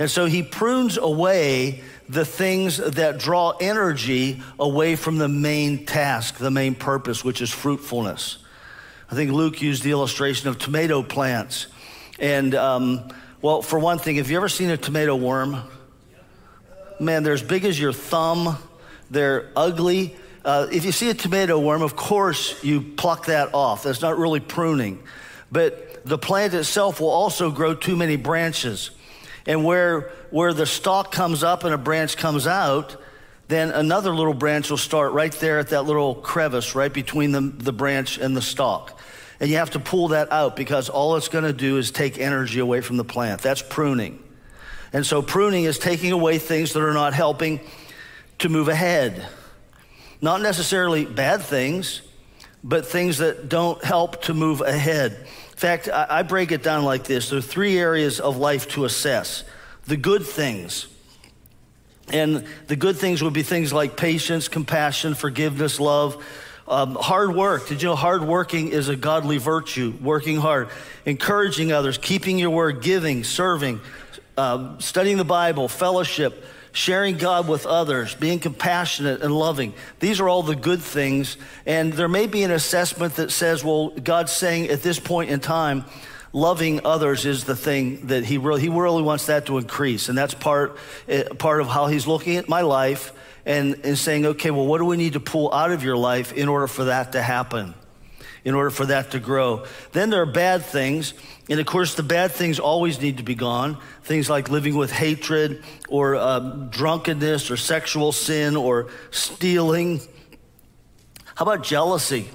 And 0.00 0.10
so 0.10 0.26
He 0.26 0.42
prunes 0.42 0.98
away 0.98 1.84
the 2.08 2.24
things 2.24 2.76
that 2.76 3.18
draw 3.18 3.50
energy 3.60 4.42
away 4.58 4.96
from 4.96 5.18
the 5.18 5.28
main 5.28 5.86
task, 5.86 6.36
the 6.36 6.50
main 6.50 6.74
purpose, 6.74 7.24
which 7.24 7.40
is 7.40 7.50
fruitfulness. 7.50 8.38
I 9.10 9.14
think 9.14 9.32
Luke 9.32 9.62
used 9.62 9.82
the 9.82 9.90
illustration 9.90 10.48
of 10.48 10.58
tomato 10.58 11.02
plants. 11.02 11.66
And, 12.18 12.54
um, 12.54 13.08
well, 13.40 13.62
for 13.62 13.78
one 13.78 13.98
thing, 13.98 14.16
have 14.16 14.30
you 14.30 14.36
ever 14.36 14.48
seen 14.48 14.70
a 14.70 14.76
tomato 14.76 15.16
worm? 15.16 15.62
Man, 17.00 17.22
they're 17.22 17.34
as 17.34 17.42
big 17.42 17.64
as 17.64 17.78
your 17.78 17.92
thumb, 17.92 18.56
they're 19.10 19.50
ugly. 19.56 20.16
Uh, 20.44 20.66
if 20.70 20.84
you 20.84 20.92
see 20.92 21.10
a 21.10 21.14
tomato 21.14 21.58
worm, 21.58 21.82
of 21.82 21.96
course 21.96 22.62
you 22.62 22.82
pluck 22.82 23.26
that 23.26 23.54
off. 23.54 23.82
That's 23.82 24.02
not 24.02 24.18
really 24.18 24.40
pruning. 24.40 25.02
But 25.50 26.04
the 26.04 26.18
plant 26.18 26.54
itself 26.54 27.00
will 27.00 27.10
also 27.10 27.50
grow 27.50 27.74
too 27.74 27.96
many 27.96 28.16
branches. 28.16 28.90
And 29.46 29.64
where, 29.64 30.12
where 30.30 30.54
the 30.54 30.66
stalk 30.66 31.12
comes 31.12 31.42
up 31.42 31.64
and 31.64 31.74
a 31.74 31.78
branch 31.78 32.16
comes 32.16 32.46
out, 32.46 32.96
then 33.48 33.70
another 33.70 34.14
little 34.14 34.34
branch 34.34 34.70
will 34.70 34.78
start 34.78 35.12
right 35.12 35.32
there 35.32 35.58
at 35.58 35.68
that 35.68 35.82
little 35.82 36.14
crevice 36.14 36.74
right 36.74 36.92
between 36.92 37.32
the, 37.32 37.40
the 37.40 37.72
branch 37.72 38.18
and 38.18 38.36
the 38.36 38.42
stalk. 38.42 38.98
And 39.40 39.50
you 39.50 39.56
have 39.56 39.70
to 39.72 39.80
pull 39.80 40.08
that 40.08 40.32
out 40.32 40.56
because 40.56 40.88
all 40.88 41.16
it's 41.16 41.28
going 41.28 41.44
to 41.44 41.52
do 41.52 41.76
is 41.76 41.90
take 41.90 42.18
energy 42.18 42.60
away 42.60 42.80
from 42.80 42.96
the 42.96 43.04
plant. 43.04 43.42
That's 43.42 43.60
pruning. 43.60 44.22
And 44.92 45.04
so 45.04 45.20
pruning 45.20 45.64
is 45.64 45.78
taking 45.78 46.12
away 46.12 46.38
things 46.38 46.72
that 46.72 46.82
are 46.82 46.94
not 46.94 47.14
helping 47.14 47.60
to 48.38 48.48
move 48.48 48.68
ahead. 48.68 49.26
Not 50.22 50.40
necessarily 50.40 51.04
bad 51.04 51.42
things, 51.42 52.00
but 52.64 52.86
things 52.86 53.18
that 53.18 53.50
don't 53.50 53.84
help 53.84 54.22
to 54.22 54.34
move 54.34 54.62
ahead. 54.62 55.12
In 55.12 55.56
fact, 55.56 55.88
I, 55.92 56.22
break 56.22 56.50
it 56.50 56.62
down 56.62 56.84
like 56.84 57.04
this. 57.04 57.28
There 57.28 57.38
are 57.38 57.42
three 57.42 57.78
areas 57.78 58.18
of 58.18 58.38
life 58.38 58.68
to 58.70 58.86
assess. 58.86 59.44
The 59.84 59.98
good 59.98 60.26
things. 60.26 60.86
And 62.08 62.46
the 62.66 62.76
good 62.76 62.96
things 62.96 63.22
would 63.22 63.34
be 63.34 63.42
things 63.42 63.72
like 63.72 63.98
patience, 63.98 64.48
compassion, 64.48 65.14
forgiveness, 65.14 65.78
love, 65.78 66.24
um, 66.66 66.94
hard 66.94 67.34
work. 67.34 67.68
Did 67.68 67.82
you 67.82 67.90
know 67.90 67.96
hard 67.96 68.24
working 68.24 68.68
is 68.68 68.88
a 68.88 68.96
godly 68.96 69.36
virtue? 69.36 69.94
Working 70.00 70.38
hard, 70.38 70.70
encouraging 71.04 71.70
others, 71.70 71.98
keeping 71.98 72.38
your 72.38 72.50
word, 72.50 72.82
giving, 72.82 73.24
serving, 73.24 73.80
uh, 74.38 74.78
studying 74.78 75.18
the 75.18 75.24
Bible, 75.24 75.68
fellowship, 75.68 76.44
sharing 76.74 77.16
God 77.16 77.48
with 77.48 77.66
others, 77.66 78.14
being 78.16 78.40
compassionate 78.40 79.22
and 79.22 79.32
loving. 79.32 79.72
These 80.00 80.20
are 80.20 80.28
all 80.28 80.42
the 80.42 80.56
good 80.56 80.82
things. 80.82 81.36
And 81.64 81.92
there 81.92 82.08
may 82.08 82.26
be 82.26 82.42
an 82.42 82.50
assessment 82.50 83.14
that 83.14 83.30
says, 83.30 83.64
well, 83.64 83.90
God's 83.90 84.32
saying 84.32 84.68
at 84.68 84.82
this 84.82 84.98
point 84.98 85.30
in 85.30 85.38
time, 85.38 85.84
loving 86.32 86.84
others 86.84 87.26
is 87.26 87.44
the 87.44 87.54
thing 87.54 88.08
that 88.08 88.24
he 88.24 88.38
really, 88.38 88.60
he 88.60 88.68
really 88.68 89.02
wants 89.02 89.26
that 89.26 89.46
to 89.46 89.56
increase. 89.56 90.08
And 90.08 90.18
that's 90.18 90.34
part, 90.34 90.76
eh, 91.08 91.22
part 91.38 91.60
of 91.60 91.68
how 91.68 91.86
he's 91.86 92.08
looking 92.08 92.36
at 92.36 92.48
my 92.48 92.62
life 92.62 93.12
and, 93.46 93.80
and 93.84 93.96
saying, 93.96 94.26
okay, 94.26 94.50
well, 94.50 94.66
what 94.66 94.78
do 94.78 94.84
we 94.84 94.96
need 94.96 95.12
to 95.12 95.20
pull 95.20 95.54
out 95.54 95.70
of 95.70 95.84
your 95.84 95.96
life 95.96 96.32
in 96.32 96.48
order 96.48 96.66
for 96.66 96.86
that 96.86 97.12
to 97.12 97.22
happen? 97.22 97.74
In 98.44 98.54
order 98.54 98.70
for 98.70 98.86
that 98.86 99.12
to 99.12 99.18
grow. 99.18 99.64
Then 99.92 100.10
there 100.10 100.20
are 100.20 100.26
bad 100.26 100.64
things. 100.64 101.14
And 101.48 101.58
of 101.58 101.66
course, 101.66 101.94
the 101.94 102.02
bad 102.02 102.32
things 102.32 102.60
always 102.60 103.00
need 103.00 103.16
to 103.16 103.22
be 103.22 103.34
gone. 103.34 103.78
Things 104.02 104.28
like 104.28 104.50
living 104.50 104.76
with 104.76 104.92
hatred 104.92 105.64
or 105.88 106.14
uh, 106.16 106.40
drunkenness 106.40 107.50
or 107.50 107.56
sexual 107.56 108.12
sin 108.12 108.56
or 108.56 108.90
stealing. 109.10 110.00
How 111.34 111.44
about 111.44 111.64
jealousy 111.64 112.28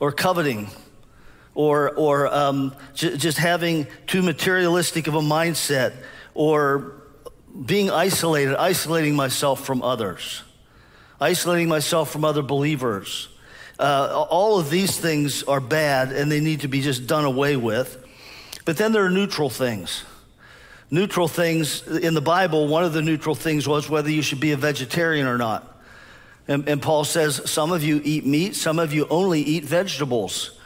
or 0.00 0.12
coveting? 0.12 0.68
Or, 1.54 1.92
or 1.94 2.26
um, 2.34 2.74
j- 2.94 3.16
just 3.16 3.38
having 3.38 3.86
too 4.08 4.22
materialistic 4.22 5.06
of 5.06 5.14
a 5.14 5.20
mindset 5.20 5.92
or 6.34 7.00
being 7.64 7.92
isolated, 7.92 8.56
isolating 8.56 9.14
myself 9.14 9.64
from 9.64 9.80
others, 9.80 10.42
isolating 11.20 11.68
myself 11.68 12.10
from 12.10 12.24
other 12.24 12.42
believers 12.42 13.28
uh, 13.78 14.26
all 14.30 14.58
of 14.58 14.70
these 14.70 14.98
things 14.98 15.42
are 15.44 15.60
bad 15.60 16.12
and 16.12 16.30
they 16.30 16.40
need 16.40 16.60
to 16.60 16.68
be 16.68 16.80
just 16.80 17.06
done 17.06 17.24
away 17.24 17.56
with. 17.56 18.02
But 18.64 18.76
then 18.76 18.92
there 18.92 19.04
are 19.04 19.10
neutral 19.10 19.50
things. 19.50 20.04
Neutral 20.90 21.28
things 21.28 21.86
in 21.86 22.14
the 22.14 22.20
Bible, 22.20 22.68
one 22.68 22.84
of 22.84 22.92
the 22.92 23.02
neutral 23.02 23.34
things 23.34 23.66
was 23.66 23.90
whether 23.90 24.10
you 24.10 24.22
should 24.22 24.40
be 24.40 24.52
a 24.52 24.56
vegetarian 24.56 25.26
or 25.26 25.38
not. 25.38 25.70
And, 26.46 26.68
and 26.68 26.80
Paul 26.80 27.04
says 27.04 27.50
some 27.50 27.72
of 27.72 27.82
you 27.82 28.00
eat 28.04 28.26
meat, 28.26 28.54
some 28.54 28.78
of 28.78 28.92
you 28.92 29.06
only 29.08 29.40
eat 29.40 29.64
vegetables, 29.64 30.58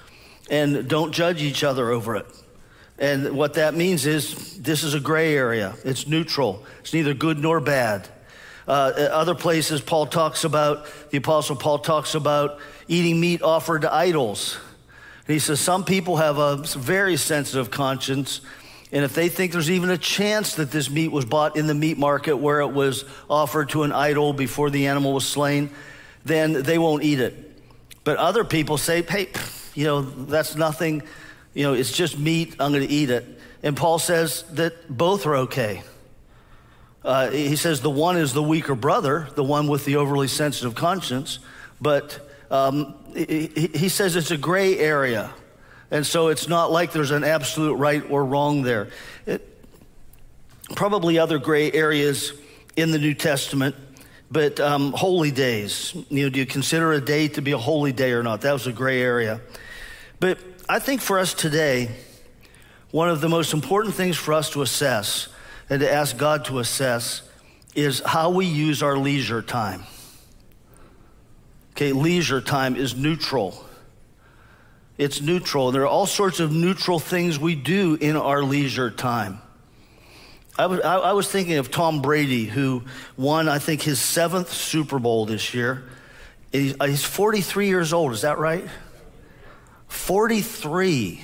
and 0.50 0.88
don't 0.88 1.12
judge 1.12 1.42
each 1.42 1.62
other 1.64 1.90
over 1.90 2.16
it. 2.16 2.26
And 2.98 3.36
what 3.36 3.54
that 3.54 3.74
means 3.74 4.06
is 4.06 4.60
this 4.60 4.82
is 4.82 4.94
a 4.94 5.00
gray 5.00 5.34
area. 5.36 5.76
It's 5.84 6.08
neutral. 6.08 6.64
It's 6.80 6.92
neither 6.92 7.14
good 7.14 7.38
nor 7.38 7.60
bad. 7.60 8.08
Uh, 8.66 8.92
other 9.12 9.34
places, 9.34 9.80
Paul 9.80 10.06
talks 10.06 10.44
about, 10.44 10.86
the 11.10 11.18
Apostle 11.18 11.56
Paul 11.56 11.78
talks 11.78 12.14
about 12.14 12.58
eating 12.88 13.20
meat 13.20 13.42
offered 13.42 13.82
to 13.82 13.94
idols. 13.94 14.58
And 15.26 15.34
he 15.34 15.38
says 15.38 15.60
some 15.60 15.84
people 15.84 16.16
have 16.16 16.38
a 16.38 16.56
very 16.56 17.16
sensitive 17.16 17.70
conscience, 17.70 18.40
and 18.90 19.04
if 19.04 19.14
they 19.14 19.28
think 19.28 19.52
there's 19.52 19.70
even 19.70 19.90
a 19.90 19.98
chance 19.98 20.54
that 20.54 20.70
this 20.70 20.88
meat 20.88 21.12
was 21.12 21.26
bought 21.26 21.56
in 21.56 21.66
the 21.66 21.74
meat 21.74 21.98
market 21.98 22.36
where 22.36 22.60
it 22.60 22.68
was 22.68 23.04
offered 23.28 23.68
to 23.70 23.82
an 23.82 23.92
idol 23.92 24.32
before 24.32 24.70
the 24.70 24.86
animal 24.86 25.12
was 25.12 25.26
slain, 25.26 25.70
then 26.24 26.62
they 26.62 26.78
won't 26.78 27.02
eat 27.02 27.20
it. 27.20 27.34
But 28.04 28.16
other 28.16 28.44
people 28.44 28.78
say, 28.78 29.02
hey, 29.02 29.28
you 29.74 29.84
know, 29.84 30.00
that's 30.00 30.56
nothing, 30.56 31.02
you 31.52 31.64
know, 31.64 31.74
it's 31.74 31.92
just 31.92 32.18
meat, 32.18 32.56
I'm 32.58 32.72
going 32.72 32.86
to 32.86 32.92
eat 32.92 33.10
it. 33.10 33.26
And 33.62 33.76
Paul 33.76 33.98
says 33.98 34.44
that 34.52 34.88
both 34.88 35.26
are 35.26 35.36
okay. 35.36 35.82
Uh, 37.04 37.30
he 37.30 37.56
says 37.56 37.80
the 37.80 37.90
one 37.90 38.16
is 38.16 38.32
the 38.32 38.42
weaker 38.42 38.74
brother, 38.74 39.28
the 39.34 39.44
one 39.44 39.68
with 39.68 39.84
the 39.84 39.96
overly 39.96 40.28
sensitive 40.28 40.74
conscience, 40.74 41.38
but 41.80 42.27
um, 42.50 42.94
he, 43.14 43.70
he 43.74 43.88
says 43.88 44.16
it's 44.16 44.30
a 44.30 44.36
gray 44.36 44.78
area. 44.78 45.30
And 45.90 46.06
so 46.06 46.28
it's 46.28 46.48
not 46.48 46.70
like 46.70 46.92
there's 46.92 47.10
an 47.10 47.24
absolute 47.24 47.74
right 47.74 48.08
or 48.10 48.24
wrong 48.24 48.62
there. 48.62 48.88
It, 49.26 49.44
probably 50.74 51.18
other 51.18 51.38
gray 51.38 51.72
areas 51.72 52.32
in 52.76 52.90
the 52.90 52.98
New 52.98 53.14
Testament, 53.14 53.74
but 54.30 54.60
um, 54.60 54.92
holy 54.92 55.30
days. 55.30 55.94
You 56.10 56.24
know, 56.24 56.30
do 56.30 56.38
you 56.38 56.46
consider 56.46 56.92
a 56.92 57.00
day 57.00 57.28
to 57.28 57.42
be 57.42 57.52
a 57.52 57.58
holy 57.58 57.92
day 57.92 58.12
or 58.12 58.22
not? 58.22 58.42
That 58.42 58.52
was 58.52 58.66
a 58.66 58.72
gray 58.72 59.00
area. 59.00 59.40
But 60.20 60.38
I 60.68 60.78
think 60.78 61.00
for 61.00 61.18
us 61.18 61.32
today, 61.32 61.90
one 62.90 63.08
of 63.08 63.20
the 63.20 63.28
most 63.28 63.54
important 63.54 63.94
things 63.94 64.16
for 64.16 64.34
us 64.34 64.50
to 64.50 64.62
assess 64.62 65.28
and 65.70 65.80
to 65.80 65.90
ask 65.90 66.16
God 66.16 66.44
to 66.46 66.58
assess 66.58 67.22
is 67.74 68.00
how 68.04 68.30
we 68.30 68.46
use 68.46 68.82
our 68.82 68.96
leisure 68.96 69.42
time. 69.42 69.84
Okay, 71.78 71.92
leisure 71.92 72.40
time 72.40 72.74
is 72.74 72.96
neutral. 72.96 73.64
It's 74.96 75.20
neutral. 75.20 75.70
There 75.70 75.82
are 75.82 75.86
all 75.86 76.06
sorts 76.06 76.40
of 76.40 76.50
neutral 76.50 76.98
things 76.98 77.38
we 77.38 77.54
do 77.54 77.94
in 77.94 78.16
our 78.16 78.42
leisure 78.42 78.90
time. 78.90 79.38
I 80.58 80.66
was, 80.66 80.80
I, 80.80 81.12
was 81.12 81.30
thinking 81.30 81.54
of 81.54 81.70
Tom 81.70 82.02
Brady, 82.02 82.46
who 82.46 82.82
won, 83.16 83.48
I 83.48 83.60
think, 83.60 83.82
his 83.82 84.00
seventh 84.00 84.52
Super 84.52 84.98
Bowl 84.98 85.24
this 85.24 85.54
year. 85.54 85.84
He's, 86.50 86.74
uh, 86.80 86.86
he's 86.86 87.04
43 87.04 87.68
years 87.68 87.92
old, 87.92 88.12
is 88.12 88.22
that 88.22 88.38
right? 88.38 88.66
43. 89.86 91.22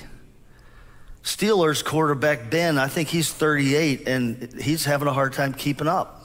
Steelers 1.24 1.84
quarterback 1.84 2.48
Ben, 2.48 2.78
I 2.78 2.86
think 2.86 3.08
he's 3.08 3.32
38, 3.32 4.06
and 4.06 4.54
he's 4.62 4.84
having 4.84 5.08
a 5.08 5.12
hard 5.12 5.32
time 5.32 5.52
keeping 5.52 5.88
up. 5.88 6.24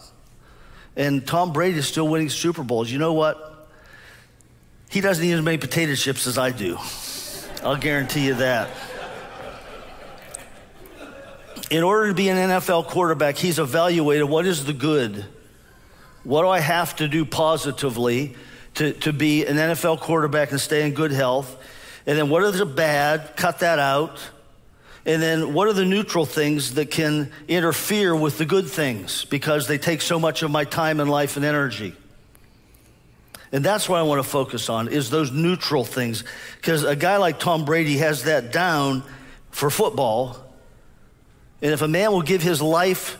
And 0.95 1.25
Tom 1.25 1.51
Brady 1.51 1.79
is 1.79 1.87
still 1.87 2.07
winning 2.07 2.29
Super 2.29 2.61
Bowls. 2.61 2.91
You 2.91 2.99
know 2.99 3.13
what? 3.13 3.48
He 4.89 5.01
doesn't 5.01 5.23
eat 5.23 5.31
as 5.31 5.41
many 5.41 5.57
potato 5.57 5.93
chips 5.93 6.25
as 6.25 6.37
I 6.37 6.51
do. 6.51 6.77
I'll 7.63 7.77
guarantee 7.77 8.25
you 8.25 8.33
that. 8.35 8.69
In 11.69 11.83
order 11.83 12.07
to 12.07 12.15
be 12.15 12.29
an 12.29 12.37
NFL 12.37 12.87
quarterback, 12.87 13.37
he's 13.37 13.59
evaluated 13.59 14.27
what 14.27 14.47
is 14.47 14.65
the 14.65 14.73
good? 14.73 15.25
What 16.23 16.41
do 16.41 16.49
I 16.49 16.59
have 16.59 16.95
to 16.95 17.07
do 17.07 17.23
positively 17.23 18.35
to, 18.75 18.93
to 18.93 19.13
be 19.13 19.45
an 19.45 19.57
NFL 19.57 19.99
quarterback 19.99 20.49
and 20.49 20.59
stay 20.59 20.87
in 20.87 20.95
good 20.95 21.11
health? 21.11 21.55
And 22.07 22.17
then 22.17 22.29
what 22.29 22.41
are 22.41 22.49
the 22.49 22.65
bad? 22.65 23.35
Cut 23.35 23.59
that 23.59 23.77
out. 23.77 24.19
And 25.05 25.21
then 25.21 25.53
what 25.53 25.67
are 25.67 25.73
the 25.73 25.85
neutral 25.85 26.25
things 26.25 26.73
that 26.73 26.89
can 26.89 27.31
interfere 27.47 28.15
with 28.15 28.39
the 28.39 28.45
good 28.45 28.67
things 28.67 29.25
because 29.25 29.67
they 29.67 29.77
take 29.77 30.01
so 30.01 30.19
much 30.19 30.41
of 30.41 30.49
my 30.49 30.63
time 30.63 30.99
and 30.99 31.09
life 31.09 31.35
and 31.35 31.45
energy? 31.45 31.95
And 33.51 33.65
that's 33.65 33.89
what 33.89 33.99
I 33.99 34.03
want 34.03 34.23
to 34.23 34.29
focus 34.29 34.69
on 34.69 34.87
is 34.89 35.09
those 35.09 35.31
neutral 35.31 35.83
things. 35.83 36.23
Because 36.57 36.83
a 36.83 36.95
guy 36.95 37.17
like 37.17 37.39
Tom 37.39 37.65
Brady 37.65 37.97
has 37.97 38.25
that 38.25 38.51
down 38.51 39.03
for 39.49 39.69
football. 39.69 40.37
And 41.61 41.71
if 41.73 41.81
a 41.81 41.87
man 41.87 42.11
will 42.11 42.21
give 42.21 42.41
his 42.41 42.61
life 42.61 43.17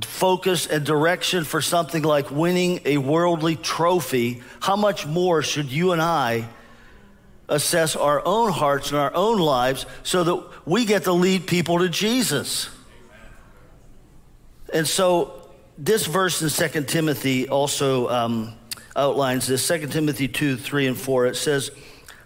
focus 0.00 0.66
and 0.66 0.84
direction 0.84 1.44
for 1.44 1.60
something 1.60 2.02
like 2.02 2.30
winning 2.30 2.80
a 2.84 2.98
worldly 2.98 3.56
trophy, 3.56 4.42
how 4.60 4.74
much 4.74 5.06
more 5.06 5.42
should 5.42 5.70
you 5.70 5.92
and 5.92 6.02
I 6.02 6.48
assess 7.48 7.94
our 7.94 8.22
own 8.24 8.50
hearts 8.50 8.90
and 8.90 8.98
our 8.98 9.14
own 9.14 9.38
lives 9.38 9.86
so 10.02 10.24
that 10.24 10.66
we 10.66 10.84
get 10.84 11.04
to 11.04 11.12
lead 11.12 11.46
people 11.46 11.78
to 11.80 11.88
Jesus? 11.88 12.70
And 14.72 14.88
so 14.88 15.48
this 15.78 16.06
verse 16.06 16.42
in 16.42 16.70
2 16.70 16.84
Timothy 16.84 17.48
also 17.48 18.08
um, 18.08 18.54
outlines 18.96 19.46
this 19.46 19.66
2 19.66 19.86
Timothy 19.88 20.28
2 20.28 20.56
3 20.56 20.86
and 20.88 20.96
4. 20.96 21.26
It 21.26 21.36
says, 21.36 21.70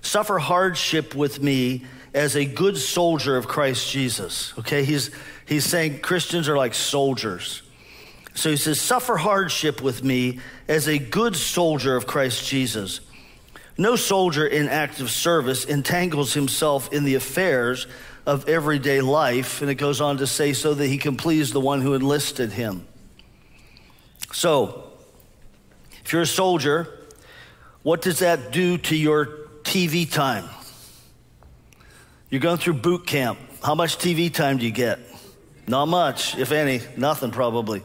Suffer 0.00 0.38
hardship 0.38 1.14
with 1.14 1.42
me 1.42 1.84
as 2.14 2.36
a 2.36 2.44
good 2.44 2.76
soldier 2.76 3.36
of 3.36 3.48
Christ 3.48 3.90
Jesus. 3.90 4.54
Okay, 4.58 4.84
he's, 4.84 5.10
he's 5.46 5.64
saying 5.64 6.00
Christians 6.00 6.48
are 6.48 6.56
like 6.56 6.74
soldiers. 6.74 7.62
So 8.34 8.50
he 8.50 8.56
says, 8.56 8.80
Suffer 8.80 9.16
hardship 9.16 9.82
with 9.82 10.04
me 10.04 10.40
as 10.68 10.88
a 10.88 10.98
good 10.98 11.36
soldier 11.36 11.96
of 11.96 12.06
Christ 12.06 12.46
Jesus. 12.46 13.00
No 13.78 13.96
soldier 13.96 14.46
in 14.46 14.68
active 14.68 15.10
service 15.10 15.64
entangles 15.64 16.32
himself 16.32 16.92
in 16.92 17.04
the 17.04 17.14
affairs 17.14 17.86
of 18.24 18.48
everyday 18.48 19.00
life. 19.00 19.60
And 19.60 19.70
it 19.70 19.74
goes 19.74 20.00
on 20.00 20.18
to 20.18 20.26
say, 20.26 20.52
so 20.52 20.74
that 20.74 20.86
he 20.86 20.98
can 20.98 21.16
please 21.16 21.52
the 21.52 21.60
one 21.60 21.82
who 21.82 21.94
enlisted 21.94 22.52
him. 22.52 22.86
So, 24.32 24.85
if 26.06 26.12
you're 26.12 26.22
a 26.22 26.26
soldier, 26.26 26.86
what 27.82 28.00
does 28.00 28.20
that 28.20 28.52
do 28.52 28.78
to 28.78 28.94
your 28.94 29.26
TV 29.64 30.08
time? 30.08 30.44
You're 32.30 32.40
going 32.40 32.58
through 32.58 32.74
boot 32.74 33.08
camp. 33.08 33.40
How 33.60 33.74
much 33.74 33.98
TV 33.98 34.32
time 34.32 34.58
do 34.58 34.66
you 34.66 34.70
get? 34.70 35.00
Not 35.66 35.86
much, 35.86 36.38
if 36.38 36.52
any, 36.52 36.80
nothing 36.96 37.32
probably. 37.32 37.82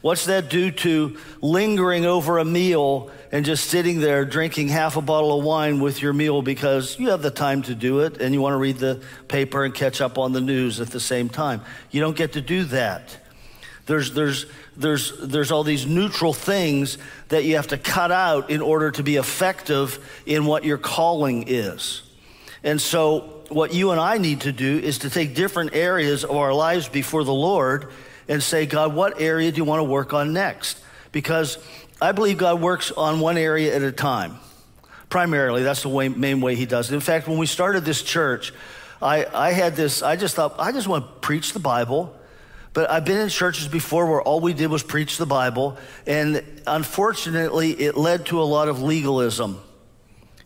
What's 0.00 0.24
that 0.24 0.48
do 0.48 0.70
to 0.70 1.18
lingering 1.42 2.06
over 2.06 2.38
a 2.38 2.44
meal 2.44 3.10
and 3.32 3.44
just 3.44 3.66
sitting 3.66 4.00
there 4.00 4.24
drinking 4.24 4.68
half 4.68 4.96
a 4.96 5.02
bottle 5.02 5.38
of 5.38 5.44
wine 5.44 5.78
with 5.78 6.00
your 6.00 6.14
meal 6.14 6.40
because 6.40 6.98
you 6.98 7.10
have 7.10 7.20
the 7.20 7.30
time 7.30 7.60
to 7.64 7.74
do 7.74 8.00
it 8.00 8.18
and 8.18 8.32
you 8.32 8.40
want 8.40 8.54
to 8.54 8.58
read 8.58 8.78
the 8.78 9.02
paper 9.28 9.66
and 9.66 9.74
catch 9.74 10.00
up 10.00 10.16
on 10.16 10.32
the 10.32 10.40
news 10.40 10.80
at 10.80 10.88
the 10.88 11.00
same 11.00 11.28
time? 11.28 11.60
You 11.90 12.00
don't 12.00 12.16
get 12.16 12.32
to 12.32 12.40
do 12.40 12.64
that. 12.64 13.18
There's, 13.88 14.12
there's, 14.12 14.44
there's, 14.76 15.18
there's 15.18 15.50
all 15.50 15.64
these 15.64 15.86
neutral 15.86 16.34
things 16.34 16.98
that 17.28 17.44
you 17.44 17.56
have 17.56 17.68
to 17.68 17.78
cut 17.78 18.12
out 18.12 18.50
in 18.50 18.60
order 18.60 18.90
to 18.90 19.02
be 19.02 19.16
effective 19.16 19.98
in 20.26 20.44
what 20.44 20.62
your 20.62 20.76
calling 20.76 21.44
is. 21.48 22.02
And 22.62 22.80
so, 22.80 23.34
what 23.48 23.72
you 23.72 23.92
and 23.92 24.00
I 24.00 24.18
need 24.18 24.42
to 24.42 24.52
do 24.52 24.78
is 24.78 24.98
to 24.98 25.10
take 25.10 25.34
different 25.34 25.74
areas 25.74 26.22
of 26.22 26.32
our 26.32 26.52
lives 26.52 26.86
before 26.86 27.24
the 27.24 27.32
Lord 27.32 27.90
and 28.28 28.42
say, 28.42 28.66
God, 28.66 28.94
what 28.94 29.22
area 29.22 29.50
do 29.50 29.56
you 29.56 29.64
want 29.64 29.80
to 29.80 29.84
work 29.84 30.12
on 30.12 30.34
next? 30.34 30.78
Because 31.10 31.56
I 31.98 32.12
believe 32.12 32.36
God 32.36 32.60
works 32.60 32.92
on 32.92 33.20
one 33.20 33.38
area 33.38 33.74
at 33.74 33.80
a 33.80 33.90
time. 33.90 34.36
Primarily, 35.08 35.62
that's 35.62 35.80
the 35.80 35.88
way, 35.88 36.10
main 36.10 36.42
way 36.42 36.56
He 36.56 36.66
does 36.66 36.90
it. 36.90 36.94
In 36.94 37.00
fact, 37.00 37.26
when 37.26 37.38
we 37.38 37.46
started 37.46 37.86
this 37.86 38.02
church, 38.02 38.52
I, 39.00 39.24
I 39.24 39.52
had 39.52 39.76
this, 39.76 40.02
I 40.02 40.16
just 40.16 40.34
thought, 40.34 40.56
I 40.58 40.72
just 40.72 40.88
want 40.88 41.06
to 41.06 41.12
preach 41.20 41.54
the 41.54 41.58
Bible 41.58 42.14
but 42.72 42.90
I've 42.90 43.04
been 43.04 43.18
in 43.18 43.28
churches 43.28 43.68
before 43.68 44.06
where 44.06 44.22
all 44.22 44.40
we 44.40 44.52
did 44.52 44.68
was 44.68 44.82
preach 44.82 45.16
the 45.16 45.26
Bible, 45.26 45.76
and 46.06 46.42
unfortunately, 46.66 47.72
it 47.72 47.96
led 47.96 48.26
to 48.26 48.40
a 48.40 48.44
lot 48.44 48.68
of 48.68 48.82
legalism 48.82 49.60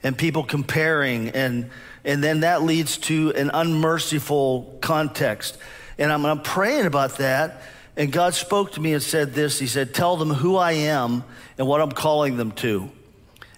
and 0.02 0.16
people 0.16 0.42
comparing, 0.42 1.30
and, 1.30 1.70
and 2.04 2.22
then 2.22 2.40
that 2.40 2.62
leads 2.62 2.98
to 2.98 3.32
an 3.34 3.50
unmerciful 3.52 4.78
context. 4.80 5.58
And 5.98 6.12
I'm, 6.12 6.24
I'm 6.24 6.42
praying 6.42 6.86
about 6.86 7.18
that, 7.18 7.62
and 7.96 8.10
God 8.10 8.34
spoke 8.34 8.72
to 8.72 8.80
me 8.80 8.94
and 8.94 9.02
said 9.02 9.34
this 9.34 9.58
He 9.58 9.66
said, 9.66 9.94
Tell 9.94 10.16
them 10.16 10.30
who 10.30 10.56
I 10.56 10.72
am 10.72 11.24
and 11.58 11.66
what 11.66 11.80
I'm 11.80 11.92
calling 11.92 12.36
them 12.36 12.52
to. 12.52 12.90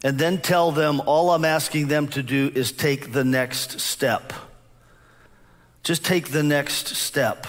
And 0.02 0.18
then 0.18 0.42
tell 0.42 0.70
them 0.70 1.00
all 1.06 1.30
I'm 1.30 1.46
asking 1.46 1.88
them 1.88 2.08
to 2.08 2.22
do 2.22 2.52
is 2.54 2.72
take 2.72 3.12
the 3.12 3.24
next 3.24 3.80
step. 3.80 4.34
Just 5.82 6.04
take 6.04 6.28
the 6.28 6.42
next 6.42 6.88
step. 6.88 7.46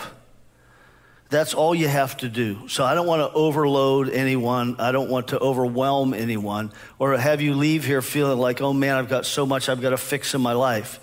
That's 1.36 1.54
all 1.54 1.76
you 1.76 1.89
have 1.89 2.15
to 2.17 2.30
do. 2.30 2.69
So 2.69 2.86
I 2.86 2.95
don't 2.95 3.08
want 3.08 3.19
to 3.19 3.38
overload 3.38 4.10
anyone. 4.10 4.78
I 4.80 4.93
don't 4.93 5.10
want 5.10 5.28
to 5.28 5.39
overwhelm 5.39 6.13
anyone 6.13 6.71
or 6.98 7.17
have 7.17 7.41
you 7.41 7.56
leave 7.56 7.84
here 7.84 8.02
feeling 8.02 8.39
like, 8.39 8.62
oh 8.62 8.71
man, 8.71 8.95
I've 8.95 9.10
got 9.10 9.26
so 9.26 9.45
much 9.45 9.67
I've 9.67 9.82
got 9.82 9.89
to 9.89 9.98
fix 9.98 10.34
in 10.34 10.39
my 10.39 10.54
life. 10.54 10.98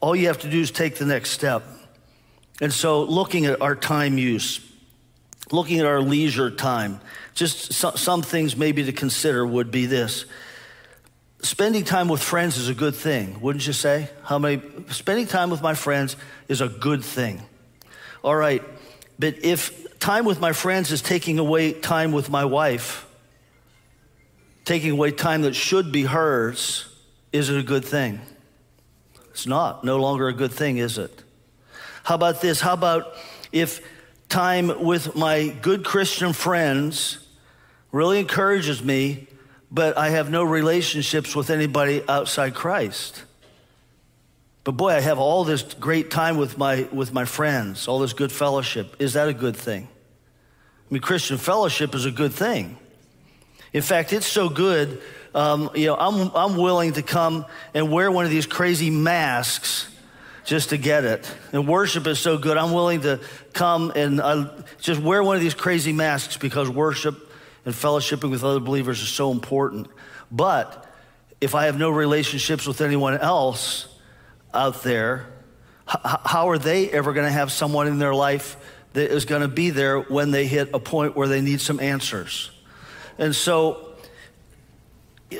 All 0.00 0.16
you 0.16 0.28
have 0.28 0.38
to 0.38 0.50
do 0.50 0.58
is 0.58 0.70
take 0.70 0.94
the 0.94 1.04
next 1.04 1.32
step. 1.32 1.62
And 2.62 2.72
so 2.72 3.02
looking 3.02 3.44
at 3.44 3.60
our 3.60 3.76
time 3.76 4.16
use, 4.16 4.60
looking 5.52 5.78
at 5.78 5.84
our 5.84 6.00
leisure 6.00 6.50
time, 6.50 7.02
just 7.34 7.74
some 7.74 8.22
things 8.22 8.56
maybe 8.56 8.84
to 8.84 8.92
consider 8.92 9.46
would 9.46 9.70
be 9.70 9.84
this. 9.84 10.24
Spending 11.42 11.84
time 11.84 12.08
with 12.08 12.22
friends 12.22 12.56
is 12.56 12.70
a 12.70 12.74
good 12.74 12.94
thing, 12.94 13.42
wouldn't 13.42 13.66
you 13.66 13.74
say? 13.74 14.08
How 14.22 14.38
many 14.38 14.62
spending 14.88 15.26
time 15.26 15.50
with 15.50 15.60
my 15.60 15.74
friends 15.74 16.16
is 16.48 16.62
a 16.62 16.68
good 16.68 17.04
thing. 17.04 17.42
All 18.22 18.34
right, 18.34 18.62
but 19.18 19.44
if 19.44 19.98
time 19.98 20.24
with 20.24 20.40
my 20.40 20.52
friends 20.52 20.92
is 20.92 21.02
taking 21.02 21.38
away 21.38 21.72
time 21.72 22.12
with 22.12 22.30
my 22.30 22.44
wife, 22.44 23.06
taking 24.64 24.90
away 24.90 25.10
time 25.10 25.42
that 25.42 25.54
should 25.54 25.92
be 25.92 26.04
hers, 26.04 26.86
is 27.32 27.50
it 27.50 27.58
a 27.58 27.62
good 27.62 27.84
thing? 27.84 28.20
It's 29.30 29.46
not. 29.46 29.84
No 29.84 29.98
longer 29.98 30.28
a 30.28 30.32
good 30.32 30.52
thing, 30.52 30.78
is 30.78 30.98
it? 30.98 31.22
How 32.04 32.14
about 32.14 32.40
this? 32.40 32.60
How 32.60 32.74
about 32.74 33.14
if 33.50 33.80
time 34.28 34.84
with 34.84 35.16
my 35.16 35.48
good 35.48 35.84
Christian 35.84 36.32
friends 36.32 37.18
really 37.92 38.20
encourages 38.20 38.82
me, 38.82 39.26
but 39.70 39.96
I 39.96 40.10
have 40.10 40.30
no 40.30 40.44
relationships 40.44 41.34
with 41.34 41.50
anybody 41.50 42.02
outside 42.08 42.54
Christ? 42.54 43.24
But 44.64 44.72
boy, 44.72 44.90
I 44.92 45.00
have 45.00 45.18
all 45.18 45.44
this 45.44 45.62
great 45.62 46.10
time 46.10 46.38
with 46.38 46.56
my, 46.56 46.88
with 46.90 47.12
my 47.12 47.26
friends, 47.26 47.86
all 47.86 47.98
this 47.98 48.14
good 48.14 48.32
fellowship. 48.32 48.96
Is 48.98 49.12
that 49.12 49.28
a 49.28 49.34
good 49.34 49.56
thing? 49.56 49.86
I 50.90 50.94
mean, 50.94 51.02
Christian 51.02 51.36
fellowship 51.36 51.94
is 51.94 52.06
a 52.06 52.10
good 52.10 52.32
thing. 52.32 52.78
In 53.74 53.82
fact, 53.82 54.12
it's 54.12 54.26
so 54.26 54.48
good, 54.48 55.02
um, 55.34 55.70
you 55.74 55.86
know, 55.86 55.96
I'm, 55.96 56.30
I'm 56.34 56.56
willing 56.56 56.94
to 56.94 57.02
come 57.02 57.44
and 57.74 57.90
wear 57.90 58.10
one 58.10 58.24
of 58.24 58.30
these 58.30 58.46
crazy 58.46 58.88
masks 58.88 59.88
just 60.44 60.70
to 60.70 60.78
get 60.78 61.04
it. 61.04 61.30
And 61.52 61.66
worship 61.68 62.06
is 62.06 62.18
so 62.18 62.38
good, 62.38 62.56
I'm 62.56 62.72
willing 62.72 63.02
to 63.02 63.20
come 63.52 63.92
and 63.94 64.20
uh, 64.20 64.50
just 64.80 65.00
wear 65.00 65.22
one 65.22 65.36
of 65.36 65.42
these 65.42 65.54
crazy 65.54 65.92
masks 65.92 66.36
because 66.36 66.70
worship 66.70 67.32
and 67.66 67.74
fellowshipping 67.74 68.30
with 68.30 68.44
other 68.44 68.60
believers 68.60 69.02
is 69.02 69.08
so 69.08 69.30
important. 69.30 69.88
But 70.30 70.86
if 71.40 71.54
I 71.54 71.66
have 71.66 71.78
no 71.78 71.90
relationships 71.90 72.66
with 72.66 72.80
anyone 72.80 73.18
else, 73.18 73.93
out 74.54 74.82
there, 74.82 75.26
how 75.86 76.48
are 76.48 76.58
they 76.58 76.90
ever 76.90 77.12
going 77.12 77.26
to 77.26 77.32
have 77.32 77.52
someone 77.52 77.86
in 77.86 77.98
their 77.98 78.14
life 78.14 78.56
that 78.94 79.10
is 79.10 79.24
going 79.24 79.42
to 79.42 79.48
be 79.48 79.70
there 79.70 80.00
when 80.00 80.30
they 80.30 80.46
hit 80.46 80.70
a 80.72 80.78
point 80.78 81.16
where 81.16 81.28
they 81.28 81.40
need 81.40 81.60
some 81.60 81.80
answers? 81.80 82.50
And 83.18 83.34
so, 83.34 83.94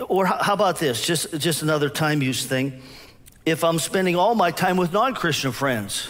or 0.09 0.27
how 0.27 0.53
about 0.53 0.79
this? 0.79 1.05
Just, 1.05 1.39
just 1.39 1.63
another 1.63 1.89
time 1.89 2.23
use 2.23 2.47
thing. 2.47 2.81
if 3.47 3.63
I'm 3.65 3.79
spending 3.79 4.17
all 4.17 4.35
my 4.35 4.51
time 4.51 4.77
with 4.77 4.93
non 4.93 5.15
Christian 5.15 5.53
friends. 5.53 6.09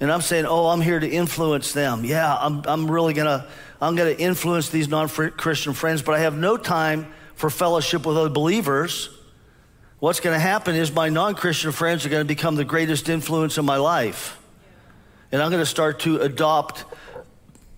And 0.00 0.10
I'm 0.10 0.22
saying, 0.22 0.46
oh, 0.46 0.68
I'm 0.68 0.80
here 0.80 0.98
to 0.98 1.08
influence 1.08 1.72
them. 1.72 2.06
Yeah, 2.06 2.34
I'm, 2.34 2.62
I'm 2.64 2.90
really 2.90 3.12
going 3.12 3.26
to, 3.26 3.46
I'm 3.82 3.96
going 3.96 4.14
to 4.14 4.20
influence 4.20 4.70
these 4.70 4.88
non 4.88 5.08
Christian 5.08 5.74
friends, 5.74 6.02
but 6.02 6.14
I 6.14 6.20
have 6.20 6.36
no 6.36 6.56
time 6.56 7.12
for 7.34 7.50
fellowship 7.50 8.06
with 8.06 8.16
other 8.16 8.30
believers. 8.30 9.10
What's 10.00 10.20
going 10.20 10.34
to 10.34 10.40
happen 10.40 10.74
is 10.74 10.90
my 10.90 11.10
non 11.10 11.34
Christian 11.34 11.72
friends 11.72 12.06
are 12.06 12.08
going 12.08 12.22
to 12.22 12.28
become 12.28 12.56
the 12.56 12.64
greatest 12.64 13.10
influence 13.10 13.58
in 13.58 13.66
my 13.66 13.76
life. 13.76 14.38
And 15.30 15.42
I'm 15.42 15.50
going 15.50 15.62
to 15.62 15.66
start 15.66 16.00
to 16.00 16.22
adopt 16.22 16.86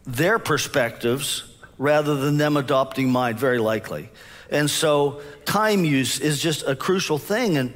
their 0.05 0.39
perspectives 0.39 1.43
rather 1.79 2.15
than 2.15 2.39
them 2.39 2.57
adopting 2.57 3.11
mine, 3.11 3.37
very 3.37 3.59
likely. 3.59 4.09
And 4.51 4.71
so 4.71 5.21
time 5.45 5.85
use 5.85 6.21
is 6.21 6.41
just 6.41 6.63
a 6.65 6.77
crucial 6.77 7.19
thing. 7.19 7.57
And 7.57 7.75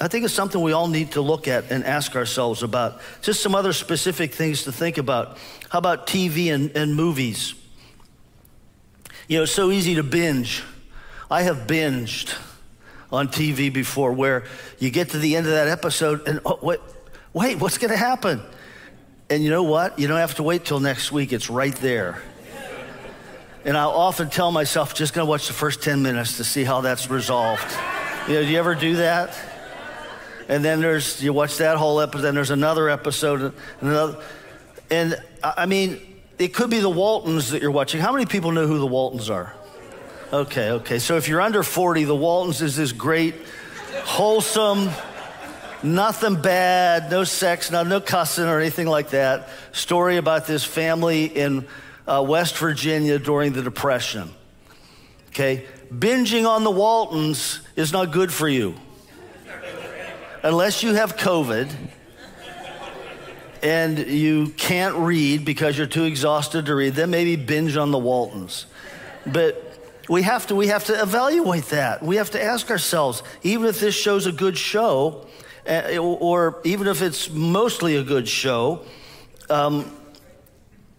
I 0.00 0.06
think 0.06 0.24
it's 0.24 0.32
something 0.32 0.60
we 0.60 0.72
all 0.72 0.86
need 0.86 1.12
to 1.12 1.20
look 1.20 1.48
at 1.48 1.72
and 1.72 1.84
ask 1.84 2.14
ourselves 2.14 2.62
about. 2.62 3.00
Just 3.20 3.42
some 3.42 3.56
other 3.56 3.72
specific 3.72 4.32
things 4.32 4.62
to 4.62 4.72
think 4.72 4.96
about. 4.96 5.38
How 5.70 5.80
about 5.80 6.06
TV 6.06 6.54
and, 6.54 6.70
and 6.76 6.94
movies? 6.94 7.54
You 9.26 9.38
know, 9.38 9.42
it's 9.42 9.52
so 9.52 9.72
easy 9.72 9.96
to 9.96 10.04
binge. 10.04 10.62
I 11.28 11.42
have 11.42 11.66
binged 11.66 12.32
on 13.12 13.28
TV 13.28 13.72
before 13.72 14.12
where 14.12 14.44
you 14.78 14.90
get 14.90 15.10
to 15.10 15.18
the 15.18 15.36
end 15.36 15.46
of 15.46 15.52
that 15.52 15.68
episode 15.68 16.26
and 16.26 16.40
oh, 16.44 16.58
wait, 16.62 16.80
wait, 17.32 17.58
what's 17.58 17.78
going 17.78 17.90
to 17.90 17.96
happen? 17.96 18.42
And 19.30 19.42
you 19.42 19.50
know 19.50 19.62
what? 19.62 19.98
You 19.98 20.06
don't 20.08 20.18
have 20.18 20.36
to 20.36 20.42
wait 20.42 20.64
till 20.64 20.80
next 20.80 21.12
week, 21.12 21.32
it's 21.32 21.50
right 21.50 21.74
there. 21.76 22.22
And 23.64 23.76
I'll 23.76 23.90
often 23.90 24.30
tell 24.30 24.52
myself, 24.52 24.94
just 24.94 25.12
going 25.12 25.26
to 25.26 25.28
watch 25.28 25.48
the 25.48 25.52
first 25.52 25.82
10 25.82 26.00
minutes 26.00 26.36
to 26.36 26.44
see 26.44 26.62
how 26.62 26.82
that's 26.82 27.10
resolved. 27.10 27.66
You 28.28 28.34
know, 28.34 28.42
do 28.42 28.48
you 28.48 28.58
ever 28.58 28.76
do 28.76 28.96
that? 28.96 29.36
and 30.48 30.64
then 30.64 30.80
there's 30.80 31.22
you 31.22 31.32
watch 31.32 31.56
that 31.58 31.76
whole 31.76 32.00
episode 32.00 32.22
then 32.22 32.34
there's 32.34 32.50
another 32.50 32.88
episode 32.88 33.40
and 33.42 33.52
another 33.80 34.22
and 34.90 35.16
i 35.42 35.66
mean 35.66 36.00
it 36.38 36.48
could 36.48 36.70
be 36.70 36.78
the 36.78 36.90
waltons 36.90 37.50
that 37.50 37.62
you're 37.62 37.70
watching 37.70 38.00
how 38.00 38.12
many 38.12 38.26
people 38.26 38.52
know 38.52 38.66
who 38.66 38.78
the 38.78 38.86
waltons 38.86 39.30
are 39.30 39.54
okay 40.32 40.70
okay. 40.70 40.98
So 40.98 41.16
if 41.16 41.28
you're 41.28 41.40
under 41.40 41.62
40 41.62 42.04
the 42.04 42.16
waltons 42.16 42.62
is 42.62 42.76
this 42.76 42.92
great 42.92 43.34
wholesome 44.04 44.90
nothing 45.82 46.40
bad 46.40 47.10
no 47.10 47.24
sex 47.24 47.70
no, 47.70 47.82
no 47.82 48.00
cussing 48.00 48.46
or 48.46 48.60
anything 48.60 48.86
like 48.86 49.10
that 49.10 49.48
story 49.72 50.16
about 50.16 50.46
this 50.46 50.64
family 50.64 51.26
in 51.26 51.66
uh, 52.06 52.24
west 52.26 52.56
virginia 52.58 53.18
during 53.18 53.52
the 53.52 53.62
depression. 53.62 54.30
Okay? 55.28 55.66
Binging 55.92 56.48
on 56.48 56.64
the 56.64 56.70
waltons 56.70 57.60
is 57.76 57.92
not 57.92 58.10
good 58.10 58.32
for 58.32 58.48
you. 58.48 58.74
Unless 60.42 60.82
you 60.82 60.94
have 60.94 61.16
COVID 61.16 61.74
and 63.62 63.98
you 63.98 64.48
can't 64.56 64.94
read 64.94 65.44
because 65.44 65.76
you're 65.76 65.88
too 65.88 66.04
exhausted 66.04 66.66
to 66.66 66.74
read, 66.74 66.94
then 66.94 67.10
maybe 67.10 67.34
binge 67.34 67.76
on 67.76 67.90
the 67.90 67.98
Waltons. 67.98 68.66
But 69.26 69.65
we 70.08 70.22
have 70.22 70.46
to 70.48 70.54
we 70.54 70.68
have 70.68 70.84
to 70.84 71.00
evaluate 71.00 71.66
that. 71.66 72.02
We 72.02 72.16
have 72.16 72.30
to 72.32 72.42
ask 72.42 72.70
ourselves, 72.70 73.22
even 73.42 73.66
if 73.66 73.80
this 73.80 73.94
show's 73.94 74.26
a 74.26 74.32
good 74.32 74.56
show, 74.56 75.26
uh, 75.68 75.98
or 75.98 76.60
even 76.64 76.86
if 76.86 77.02
it's 77.02 77.30
mostly 77.30 77.96
a 77.96 78.02
good 78.02 78.28
show, 78.28 78.84
um, 79.50 79.90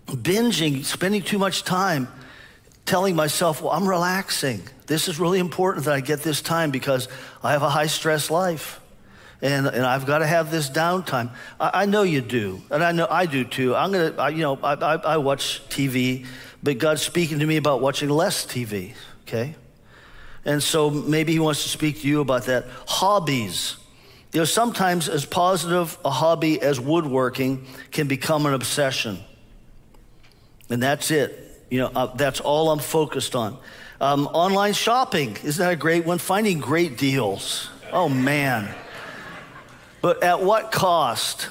binging, 0.08 0.84
spending 0.84 1.22
too 1.22 1.38
much 1.38 1.64
time, 1.64 2.08
telling 2.86 3.16
myself, 3.16 3.62
well, 3.62 3.72
I'm 3.72 3.88
relaxing. 3.88 4.62
This 4.88 5.08
is 5.08 5.20
really 5.20 5.40
important 5.40 5.86
that 5.86 5.94
I 5.94 6.00
get 6.00 6.22
this 6.22 6.42
time 6.42 6.72
because 6.72 7.08
I 7.44 7.52
have 7.52 7.64
a 7.64 7.70
high 7.70 7.88
stress 7.88 8.32
life 8.32 8.80
and, 9.42 9.68
and 9.68 9.86
I've 9.86 10.06
got 10.06 10.20
to 10.20 10.28
have 10.28 10.52
this 10.52 10.70
downtime. 10.70 11.32
I, 11.60 11.82
I, 11.82 11.86
know 11.86 12.04
you 12.04 12.22
do, 12.22 12.62
and 12.72 12.84
I 12.84 12.92
know 12.92 13.08
I 13.10 13.26
do 13.26 13.44
too. 13.44 13.76
I'm 13.76 13.92
gonna, 13.92 14.16
I, 14.18 14.30
you 14.30 14.42
know, 14.42 14.58
I, 14.64 14.74
I, 14.74 14.96
I 14.96 15.18
watch 15.18 15.62
TV, 15.70 16.26
but 16.64 16.78
God's 16.78 17.02
speaking 17.02 17.40
to 17.40 17.46
me 17.46 17.58
about 17.58 17.82
watching 17.82 18.10
less 18.10 18.46
TV. 18.46 18.94
Okay, 19.24 19.56
and 20.46 20.62
so 20.62 20.90
maybe 20.90 21.34
He 21.34 21.40
wants 21.40 21.64
to 21.64 21.70
speak 21.70 22.02
to 22.02 22.08
you 22.08 22.22
about 22.22 22.46
that. 22.46 22.66
Hobbies. 22.88 23.78
You 24.34 24.42
know, 24.42 24.46
sometimes 24.46 25.08
as 25.08 25.26
positive 25.26 25.98
a 26.04 26.10
hobby 26.10 26.62
as 26.62 26.80
woodworking 26.80 27.66
can 27.92 28.08
become 28.08 28.46
an 28.46 28.54
obsession, 28.54 29.20
and 30.70 30.84
that's 30.84 31.12
it. 31.12 31.66
You 31.70 31.80
know, 31.80 31.92
uh, 31.96 32.16
that's 32.16 32.40
all 32.40 32.72
I'm 32.72 32.80
focused 32.80 33.36
on. 33.36 33.58
Um, 34.00 34.28
online 34.28 34.74
shopping 34.74 35.38
isn't 35.44 35.64
that 35.64 35.74
a 35.74 35.76
great 35.76 36.06
one? 36.06 36.20
Finding 36.20 36.60
great 36.60 36.98
deals. 36.98 37.70
Oh 37.92 38.10
man. 38.10 38.74
But 40.02 40.24
at 40.24 40.42
what 40.42 40.72
cost 40.72 41.50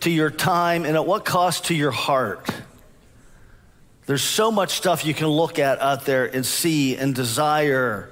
to 0.00 0.10
your 0.10 0.30
time 0.30 0.84
and 0.84 0.94
at 0.96 1.06
what 1.06 1.24
cost 1.24 1.66
to 1.66 1.74
your 1.74 1.90
heart? 1.90 2.48
There's 4.08 4.24
so 4.24 4.50
much 4.50 4.70
stuff 4.70 5.04
you 5.04 5.12
can 5.12 5.26
look 5.26 5.58
at 5.58 5.82
out 5.82 6.06
there 6.06 6.24
and 6.24 6.46
see 6.46 6.96
and 6.96 7.14
desire. 7.14 8.08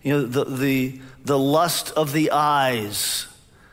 You 0.00 0.12
know, 0.12 0.22
the, 0.22 0.44
the, 0.44 1.00
the 1.24 1.36
lust 1.36 1.90
of 1.90 2.12
the 2.12 2.30
eyes. 2.30 3.26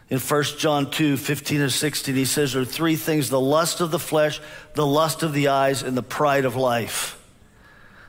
In 0.10 0.18
1 0.18 0.44
John 0.58 0.90
2 0.90 1.18
15 1.18 1.62
and 1.62 1.72
16, 1.72 2.16
he 2.16 2.26
says 2.26 2.54
there 2.54 2.64
are 2.64 2.66
three 2.66 2.96
things 2.96 3.30
the 3.30 3.40
lust 3.40 3.80
of 3.80 3.92
the 3.92 4.00
flesh, 4.00 4.42
the 4.74 4.88
lust 4.88 5.22
of 5.22 5.34
the 5.34 5.50
eyes, 5.50 5.84
and 5.84 5.96
the 5.96 6.02
pride 6.02 6.46
of 6.46 6.56
life. 6.56 7.24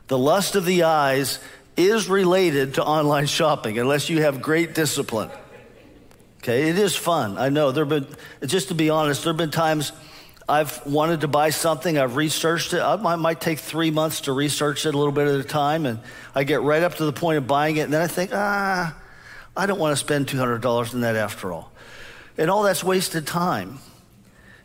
The 0.07 0.17
lust 0.17 0.55
of 0.55 0.65
the 0.65 0.81
eyes 0.81 1.37
is 1.77 2.09
related 2.09 2.73
to 2.73 2.83
online 2.83 3.27
shopping 3.27 3.77
unless 3.77 4.09
you 4.09 4.23
have 4.23 4.41
great 4.41 4.73
discipline. 4.73 5.29
Okay, 6.39 6.69
it 6.69 6.79
is 6.79 6.95
fun. 6.95 7.37
I 7.37 7.49
know. 7.49 7.71
There 7.71 7.85
have 7.85 8.09
been, 8.09 8.47
just 8.49 8.69
to 8.69 8.73
be 8.73 8.89
honest, 8.89 9.23
there 9.23 9.31
have 9.31 9.37
been 9.37 9.51
times 9.51 9.91
I've 10.47 10.85
wanted 10.85 11.21
to 11.21 11.27
buy 11.27 11.49
something, 11.49 11.97
I've 11.97 12.15
researched 12.15 12.73
it. 12.73 12.81
I 12.81 12.95
might, 12.97 13.15
might, 13.15 13.41
take 13.41 13.57
three 13.57 13.89
months 13.89 14.21
to 14.21 14.31
research 14.31 14.85
it 14.85 14.93
a 14.93 14.97
little 14.97 15.11
bit 15.11 15.27
at 15.27 15.39
a 15.39 15.43
time, 15.43 15.87
and 15.87 15.99
I 16.35 16.43
get 16.43 16.61
right 16.61 16.83
up 16.83 16.95
to 16.95 17.05
the 17.05 17.13
point 17.13 17.39
of 17.39 17.47
buying 17.47 17.77
it, 17.77 17.81
and 17.81 17.93
then 17.93 18.01
I 18.01 18.07
think, 18.07 18.31
ah, 18.33 18.95
I 19.57 19.65
don't 19.65 19.79
want 19.79 19.93
to 19.93 19.97
spend 19.97 20.27
$200 20.27 20.93
on 20.93 21.01
that 21.01 21.15
after 21.15 21.51
all. 21.51 21.71
And 22.37 22.51
all 22.51 22.63
that's 22.63 22.83
wasted 22.83 23.25
time. 23.25 23.79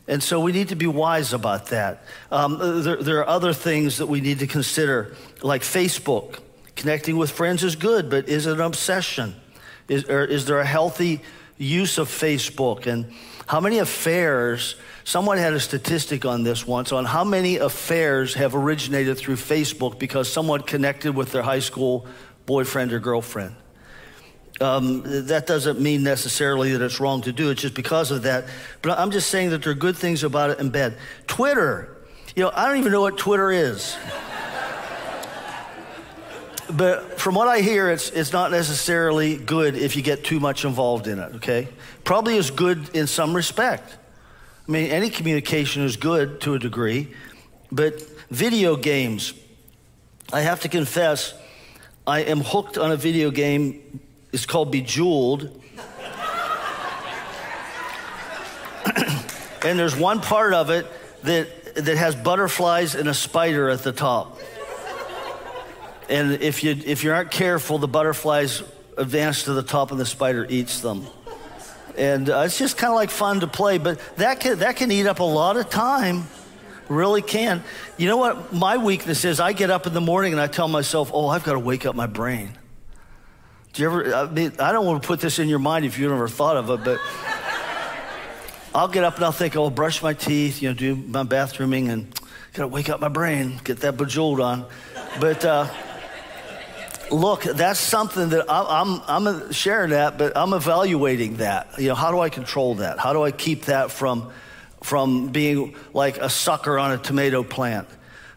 And 0.07 0.21
so 0.21 0.39
we 0.39 0.51
need 0.51 0.69
to 0.69 0.75
be 0.75 0.87
wise 0.87 1.33
about 1.33 1.67
that. 1.67 2.03
Um, 2.31 2.83
there, 2.83 2.97
there 2.97 3.19
are 3.19 3.27
other 3.27 3.53
things 3.53 3.97
that 3.97 4.07
we 4.07 4.21
need 4.21 4.39
to 4.39 4.47
consider, 4.47 5.15
like 5.41 5.61
Facebook. 5.61 6.39
Connecting 6.75 7.17
with 7.17 7.31
friends 7.31 7.63
is 7.63 7.75
good, 7.75 8.09
but 8.09 8.27
is 8.27 8.45
it 8.45 8.53
an 8.53 8.61
obsession? 8.61 9.35
Is, 9.87 10.05
or 10.05 10.25
is 10.25 10.45
there 10.45 10.59
a 10.59 10.65
healthy 10.65 11.21
use 11.57 11.97
of 11.97 12.07
Facebook 12.07 12.87
and 12.87 13.13
how 13.51 13.59
many 13.59 13.79
affairs, 13.79 14.75
someone 15.03 15.37
had 15.37 15.51
a 15.51 15.59
statistic 15.59 16.23
on 16.23 16.41
this 16.41 16.65
once, 16.65 16.93
on 16.93 17.03
how 17.03 17.25
many 17.25 17.57
affairs 17.57 18.33
have 18.35 18.55
originated 18.55 19.17
through 19.17 19.35
Facebook 19.35 19.99
because 19.99 20.31
someone 20.31 20.61
connected 20.61 21.13
with 21.13 21.33
their 21.33 21.41
high 21.41 21.59
school 21.59 22.05
boyfriend 22.45 22.93
or 22.93 22.99
girlfriend. 23.01 23.53
Um, 24.61 25.03
that 25.27 25.47
doesn't 25.47 25.81
mean 25.81 26.01
necessarily 26.01 26.71
that 26.71 26.81
it's 26.81 27.01
wrong 27.01 27.23
to 27.23 27.33
do 27.33 27.49
it 27.49 27.55
just 27.55 27.73
because 27.73 28.09
of 28.09 28.21
that. 28.21 28.45
But 28.81 28.97
I'm 28.97 29.11
just 29.11 29.29
saying 29.29 29.49
that 29.49 29.63
there 29.63 29.73
are 29.73 29.75
good 29.75 29.97
things 29.97 30.23
about 30.23 30.51
it 30.51 30.59
in 30.59 30.69
bed. 30.69 30.97
Twitter, 31.27 31.97
you 32.37 32.43
know, 32.43 32.53
I 32.55 32.69
don't 32.69 32.77
even 32.77 32.93
know 32.93 33.01
what 33.01 33.17
Twitter 33.17 33.51
is 33.51 33.97
but 36.71 37.19
from 37.19 37.35
what 37.35 37.47
I 37.47 37.61
hear, 37.61 37.89
it's, 37.89 38.09
it's 38.09 38.31
not 38.31 38.51
necessarily 38.51 39.37
good 39.37 39.75
if 39.75 39.95
you 39.95 40.01
get 40.01 40.23
too 40.23 40.39
much 40.39 40.65
involved 40.65 41.07
in 41.07 41.19
it, 41.19 41.35
okay? 41.35 41.67
Probably 42.03 42.37
is 42.37 42.51
good 42.51 42.95
in 42.95 43.07
some 43.07 43.35
respect. 43.35 43.97
I 44.67 44.71
mean, 44.71 44.91
any 44.91 45.09
communication 45.09 45.83
is 45.83 45.97
good 45.97 46.41
to 46.41 46.53
a 46.53 46.59
degree, 46.59 47.13
but 47.71 48.01
video 48.29 48.75
games, 48.75 49.33
I 50.31 50.41
have 50.41 50.61
to 50.61 50.69
confess, 50.69 51.33
I 52.07 52.21
am 52.21 52.41
hooked 52.41 52.77
on 52.77 52.91
a 52.91 52.95
video 52.95 53.31
game. 53.31 53.99
It's 54.31 54.45
called 54.45 54.71
Bejeweled. 54.71 55.41
and 59.63 59.77
there's 59.77 59.95
one 59.95 60.21
part 60.21 60.53
of 60.53 60.69
it 60.69 60.87
that, 61.23 61.75
that 61.75 61.97
has 61.97 62.15
butterflies 62.15 62.95
and 62.95 63.07
a 63.09 63.13
spider 63.13 63.69
at 63.69 63.83
the 63.83 63.91
top. 63.91 64.39
And 66.11 66.43
if 66.43 66.61
you, 66.61 66.75
if 66.85 67.05
you 67.05 67.13
aren't 67.13 67.31
careful, 67.31 67.77
the 67.77 67.87
butterflies 67.87 68.61
advance 68.97 69.43
to 69.43 69.53
the 69.53 69.63
top 69.63 69.91
and 69.91 69.99
the 69.99 70.05
spider 70.05 70.45
eats 70.49 70.81
them. 70.81 71.07
And 71.97 72.29
uh, 72.29 72.43
it's 72.45 72.57
just 72.57 72.77
kind 72.77 72.91
of 72.91 72.95
like 72.95 73.09
fun 73.09 73.39
to 73.39 73.47
play, 73.47 73.77
but 73.77 73.97
that 74.17 74.41
can, 74.41 74.59
that 74.59 74.75
can 74.75 74.91
eat 74.91 75.07
up 75.07 75.19
a 75.19 75.23
lot 75.23 75.55
of 75.55 75.69
time. 75.69 76.27
Really 76.89 77.21
can. 77.21 77.63
You 77.95 78.09
know 78.09 78.17
what? 78.17 78.51
My 78.51 78.75
weakness 78.75 79.23
is 79.23 79.39
I 79.39 79.53
get 79.53 79.69
up 79.69 79.87
in 79.87 79.93
the 79.93 80.01
morning 80.01 80.33
and 80.33 80.41
I 80.41 80.47
tell 80.47 80.67
myself, 80.67 81.11
oh, 81.13 81.29
I've 81.29 81.45
got 81.45 81.53
to 81.53 81.59
wake 81.59 81.85
up 81.85 81.95
my 81.95 82.07
brain. 82.07 82.57
Do 83.71 83.81
you 83.81 83.89
ever, 83.89 84.13
I, 84.13 84.25
mean, 84.25 84.51
I 84.59 84.73
don't 84.73 84.85
want 84.85 85.01
to 85.01 85.07
put 85.07 85.21
this 85.21 85.39
in 85.39 85.47
your 85.47 85.59
mind 85.59 85.85
if 85.85 85.97
you've 85.97 86.11
never 86.11 86.27
thought 86.27 86.57
of 86.57 86.69
it, 86.71 86.83
but 86.83 86.99
I'll 88.75 88.89
get 88.89 89.05
up 89.05 89.15
and 89.15 89.23
I'll 89.23 89.31
think, 89.31 89.55
oh, 89.55 89.63
I'll 89.63 89.69
brush 89.69 90.03
my 90.03 90.13
teeth, 90.13 90.61
you 90.61 90.67
know, 90.67 90.75
do 90.75 90.93
my 90.93 91.23
bathrooming 91.23 91.87
and 91.87 92.13
got 92.51 92.63
to 92.63 92.67
wake 92.67 92.89
up 92.89 92.99
my 92.99 93.07
brain, 93.07 93.61
get 93.63 93.77
that 93.77 93.95
bejeweled 93.95 94.41
on. 94.41 94.65
But, 95.21 95.45
uh, 95.45 95.69
look, 97.11 97.43
that's 97.43 97.79
something 97.79 98.29
that 98.29 98.45
I'm, 98.49 99.01
I'm, 99.07 99.51
sharing 99.51 99.91
that, 99.91 100.17
but 100.17 100.35
I'm 100.35 100.53
evaluating 100.53 101.37
that. 101.37 101.77
You 101.77 101.89
know, 101.89 101.95
how 101.95 102.11
do 102.11 102.19
I 102.19 102.29
control 102.29 102.75
that? 102.75 102.99
How 102.99 103.13
do 103.13 103.21
I 103.21 103.31
keep 103.31 103.65
that 103.65 103.91
from, 103.91 104.31
from 104.81 105.29
being 105.29 105.75
like 105.93 106.17
a 106.17 106.29
sucker 106.29 106.79
on 106.79 106.91
a 106.91 106.97
tomato 106.97 107.43
plant 107.43 107.87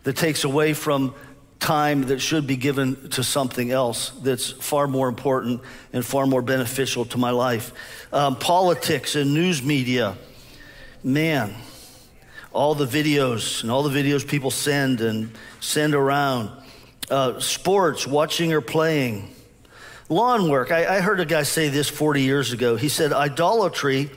that 0.02 0.16
takes 0.16 0.44
away 0.44 0.74
from 0.74 1.14
time 1.60 2.02
that 2.02 2.20
should 2.20 2.46
be 2.46 2.56
given 2.56 3.08
to 3.10 3.24
something 3.24 3.70
else 3.70 4.10
that's 4.22 4.50
far 4.50 4.86
more 4.86 5.08
important 5.08 5.62
and 5.92 6.04
far 6.04 6.26
more 6.26 6.42
beneficial 6.42 7.04
to 7.06 7.18
my 7.18 7.30
life? 7.30 7.72
Um, 8.12 8.36
politics 8.36 9.14
and 9.14 9.32
news 9.32 9.62
media, 9.62 10.16
man, 11.02 11.54
all 12.52 12.74
the 12.74 12.86
videos 12.86 13.62
and 13.62 13.70
all 13.70 13.82
the 13.82 14.02
videos 14.02 14.26
people 14.26 14.50
send 14.50 15.00
and 15.00 15.30
send 15.60 15.94
around 15.94 16.50
uh, 17.10 17.38
sports, 17.40 18.06
watching 18.06 18.52
or 18.52 18.60
playing, 18.60 19.28
lawn 20.08 20.48
work. 20.48 20.70
I, 20.70 20.96
I 20.96 21.00
heard 21.00 21.20
a 21.20 21.26
guy 21.26 21.42
say 21.42 21.68
this 21.68 21.88
40 21.88 22.22
years 22.22 22.52
ago. 22.52 22.76
He 22.76 22.88
said, 22.88 23.12
idolatry 23.12 24.10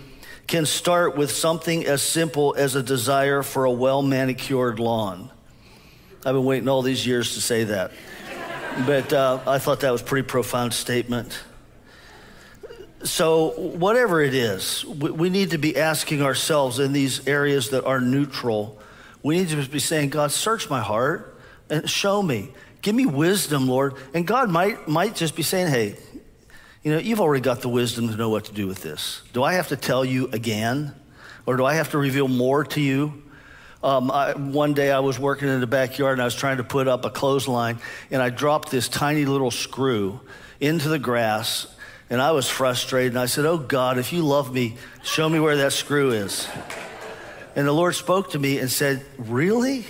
can 0.48 0.66
start 0.66 1.18
with 1.18 1.30
something 1.30 1.86
as 1.86 2.02
simple 2.02 2.56
as 2.58 2.76
a 2.76 2.84
desire 2.84 3.44
for 3.44 3.66
a 3.66 3.72
well 3.72 4.02
manicured 4.02 4.80
lawn. 4.80 5.30
I've 6.26 6.34
been 6.34 6.46
waiting 6.46 6.70
all 6.70 6.82
these 6.82 7.06
years 7.06 7.36
to 7.36 7.42
say 7.42 7.66
that. 7.66 7.92
but 8.86 9.12
uh, 9.12 9.40
I 9.46 9.60
thought 9.60 9.82
that 9.82 9.92
was 9.92 10.02
a 10.02 10.06
pretty 10.06 10.28
profound 10.28 10.74
statement. 10.74 11.38
So, 13.04 13.52
whatever 13.52 14.22
it 14.22 14.34
is, 14.34 14.84
we, 14.84 15.12
we 15.12 15.30
need 15.30 15.52
to 15.52 15.58
be 15.58 15.78
asking 15.78 16.24
ourselves 16.24 16.80
in 16.80 16.94
these 16.94 17.28
areas 17.28 17.70
that 17.70 17.86
are 17.86 18.02
neutral, 18.02 18.80
we 19.22 19.38
need 19.38 19.50
to 19.50 19.68
be 19.68 19.80
saying, 19.80 20.10
God, 20.10 20.32
search 20.32 20.70
my 20.70 20.82
heart 20.82 21.38
and 21.70 21.90
show 21.90 22.24
me. 22.24 22.54
Give 22.82 22.96
me 22.96 23.06
wisdom, 23.06 23.68
Lord. 23.68 23.96
And 24.14 24.26
God 24.26 24.50
might, 24.50 24.88
might 24.88 25.16
just 25.16 25.36
be 25.36 25.44
saying, 25.44 25.68
hey, 25.68 25.98
you 26.84 26.92
know, 26.92 27.00
you've 27.00 27.20
already 27.20 27.42
got 27.42 27.62
the 27.62 27.70
wisdom 27.70 28.08
to 28.10 28.16
know 28.16 28.30
what 28.30 28.46
to 28.46 28.54
do 28.54 28.68
with 28.68 28.82
this. 28.82 29.22
Do 29.34 29.44
I 29.44 29.54
have 29.54 29.70
to 29.70 29.76
tell 29.76 30.06
you 30.06 30.30
again? 30.32 30.94
Or 31.46 31.58
do 31.58 31.66
I 31.66 31.76
have 31.76 31.92
to 31.92 31.98
reveal 31.98 32.28
more 32.28 32.64
to 32.66 32.82
you? 32.82 33.24
Um, 33.84 34.12
I, 34.12 34.34
one 34.34 34.74
day 34.74 34.92
I 34.92 35.00
was 35.00 35.20
working 35.20 35.48
in 35.48 35.60
the 35.60 35.68
backyard 35.68 36.14
and 36.14 36.22
I 36.22 36.26
was 36.26 36.36
trying 36.36 36.58
to 36.58 36.64
put 36.64 36.88
up 36.88 37.06
a 37.06 37.10
clothesline 37.10 37.80
and 38.12 38.22
I 38.22 38.30
dropped 38.30 38.72
this 38.72 38.90
tiny 38.90 39.26
little 39.26 39.52
screw 39.52 40.20
into 40.60 40.90
the 40.90 41.00
grass 41.00 41.68
and 42.10 42.22
I 42.22 42.32
was 42.32 42.50
frustrated 42.50 43.14
and 43.14 43.20
I 43.20 43.28
said, 43.28 43.46
Oh 43.46 43.58
God, 43.58 43.98
if 43.98 44.12
you 44.12 44.24
love 44.24 44.54
me, 44.54 44.78
show 45.04 45.30
me 45.30 45.40
where 45.40 45.58
that 45.58 45.74
screw 45.74 46.12
is. 46.12 46.48
And 47.56 47.68
the 47.68 47.72
Lord 47.72 47.96
spoke 47.96 48.32
to 48.32 48.40
me 48.40 48.60
and 48.60 48.70
said, 48.70 49.06
Really? 49.18 49.86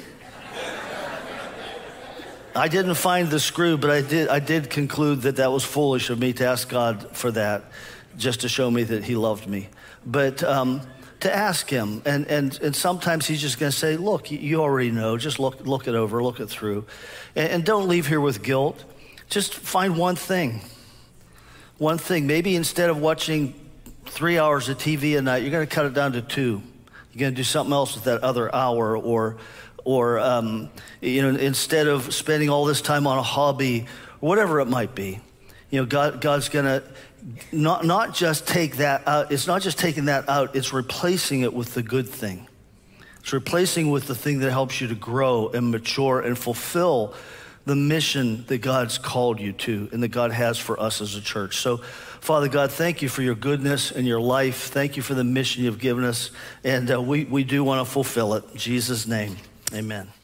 I 2.58 2.70
didn't 2.70 2.96
find 2.96 3.30
the 3.30 3.40
screw, 3.40 3.78
but 3.78 3.92
I 3.92 4.02
did, 4.02 4.30
I 4.30 4.40
did 4.40 4.72
conclude 4.72 5.22
that 5.22 5.36
that 5.36 5.52
was 5.52 5.64
foolish 5.64 6.10
of 6.10 6.18
me 6.18 6.34
to 6.34 6.48
ask 6.48 6.68
God 6.68 7.16
for 7.16 7.30
that, 7.32 7.66
just 8.18 8.42
to 8.42 8.50
show 8.50 8.72
me 8.72 8.82
that 8.84 9.04
He 9.04 9.16
loved 9.16 9.48
me. 9.48 9.70
But 10.04 10.44
um, 10.44 10.82
to 11.20 11.34
ask 11.34 11.70
Him, 11.70 12.02
and, 12.04 12.26
and, 12.28 12.60
and 12.60 12.76
sometimes 12.76 13.28
He's 13.28 13.42
just 13.42 13.60
going 13.60 13.72
to 13.72 13.78
say, 13.78 13.96
Look, 13.96 14.32
you 14.32 14.60
already 14.60 14.90
know, 14.90 15.18
just 15.18 15.40
look, 15.40 15.68
look 15.68 15.88
it 15.88 15.94
over, 15.94 16.24
look 16.24 16.40
it 16.40 16.48
through. 16.48 16.86
And, 17.36 17.52
and 17.52 17.64
don't 17.64 17.88
leave 17.88 18.08
here 18.08 18.22
with 18.22 18.42
guilt. 18.42 18.84
Just 19.30 19.54
find 19.54 19.96
one 19.96 20.16
thing. 20.16 20.62
One 21.78 22.00
thing. 22.00 22.26
Maybe 22.26 22.56
instead 22.56 22.90
of 22.90 23.00
watching 23.00 23.54
three 24.08 24.40
hours 24.40 24.68
of 24.68 24.80
TV 24.80 25.16
a 25.16 25.22
night, 25.22 25.44
you're 25.44 25.52
going 25.52 25.68
to 25.68 25.76
cut 25.76 25.86
it 25.86 25.94
down 25.94 26.14
to 26.14 26.24
two. 26.24 26.64
You're 27.14 27.20
going 27.20 27.34
to 27.34 27.38
do 27.38 27.44
something 27.44 27.74
else 27.74 27.94
with 27.94 28.06
that 28.06 28.24
other 28.24 28.54
hour 28.54 28.98
or 28.98 29.38
or 29.88 30.20
um, 30.20 30.70
you 31.00 31.22
know, 31.22 31.40
instead 31.40 31.88
of 31.88 32.14
spending 32.14 32.50
all 32.50 32.66
this 32.66 32.82
time 32.82 33.08
on 33.08 33.18
a 33.18 33.24
hobby, 33.24 33.86
whatever 34.20 34.60
it 34.60 34.66
might 34.66 34.94
be, 34.94 35.22
you 35.70 35.80
know, 35.80 35.86
God, 35.86 36.20
God's 36.20 36.50
going 36.50 36.66
to 36.66 36.84
not, 37.54 37.86
not 37.86 38.14
just 38.14 38.46
take 38.46 38.78
that 38.78 39.08
out. 39.08 39.32
It's 39.32 39.48
not 39.48 39.62
just 39.62 39.80
taking 39.80 40.06
that 40.06 40.28
out, 40.28 40.58
it's 40.58 40.74
replacing 40.74 41.40
it 41.40 41.54
with 41.54 41.74
the 41.74 41.84
good 41.84 42.10
thing. 42.10 42.48
It's 43.22 43.32
replacing 43.32 43.90
with 43.90 44.08
the 44.08 44.16
thing 44.16 44.40
that 44.40 44.52
helps 44.52 44.82
you 44.82 44.90
to 44.90 44.96
grow 44.96 45.48
and 45.48 45.72
mature 45.72 46.20
and 46.20 46.38
fulfill 46.38 47.14
the 47.66 47.76
mission 47.76 48.44
that 48.48 48.58
God's 48.58 48.98
called 48.98 49.40
you 49.40 49.54
to 49.54 49.88
and 49.94 50.04
that 50.04 50.10
God 50.10 50.32
has 50.34 50.58
for 50.58 50.78
us 50.78 51.00
as 51.00 51.16
a 51.16 51.22
church. 51.22 51.58
So, 51.58 51.78
Father 51.78 52.50
God, 52.50 52.74
thank 52.74 53.02
you 53.02 53.08
for 53.08 53.22
your 53.22 53.36
goodness 53.36 53.92
and 53.92 54.06
your 54.06 54.20
life. 54.20 54.70
Thank 54.70 54.98
you 54.98 55.04
for 55.04 55.14
the 55.14 55.24
mission 55.24 55.64
you've 55.64 55.80
given 55.80 56.04
us. 56.04 56.32
And 56.66 56.92
uh, 56.92 57.02
we, 57.02 57.24
we 57.24 57.46
do 57.46 57.64
want 57.64 57.86
to 57.86 57.90
fulfill 57.90 58.34
it. 58.34 58.44
In 58.52 58.58
Jesus' 58.58 59.08
name. 59.08 59.38
Amen. 59.74 60.17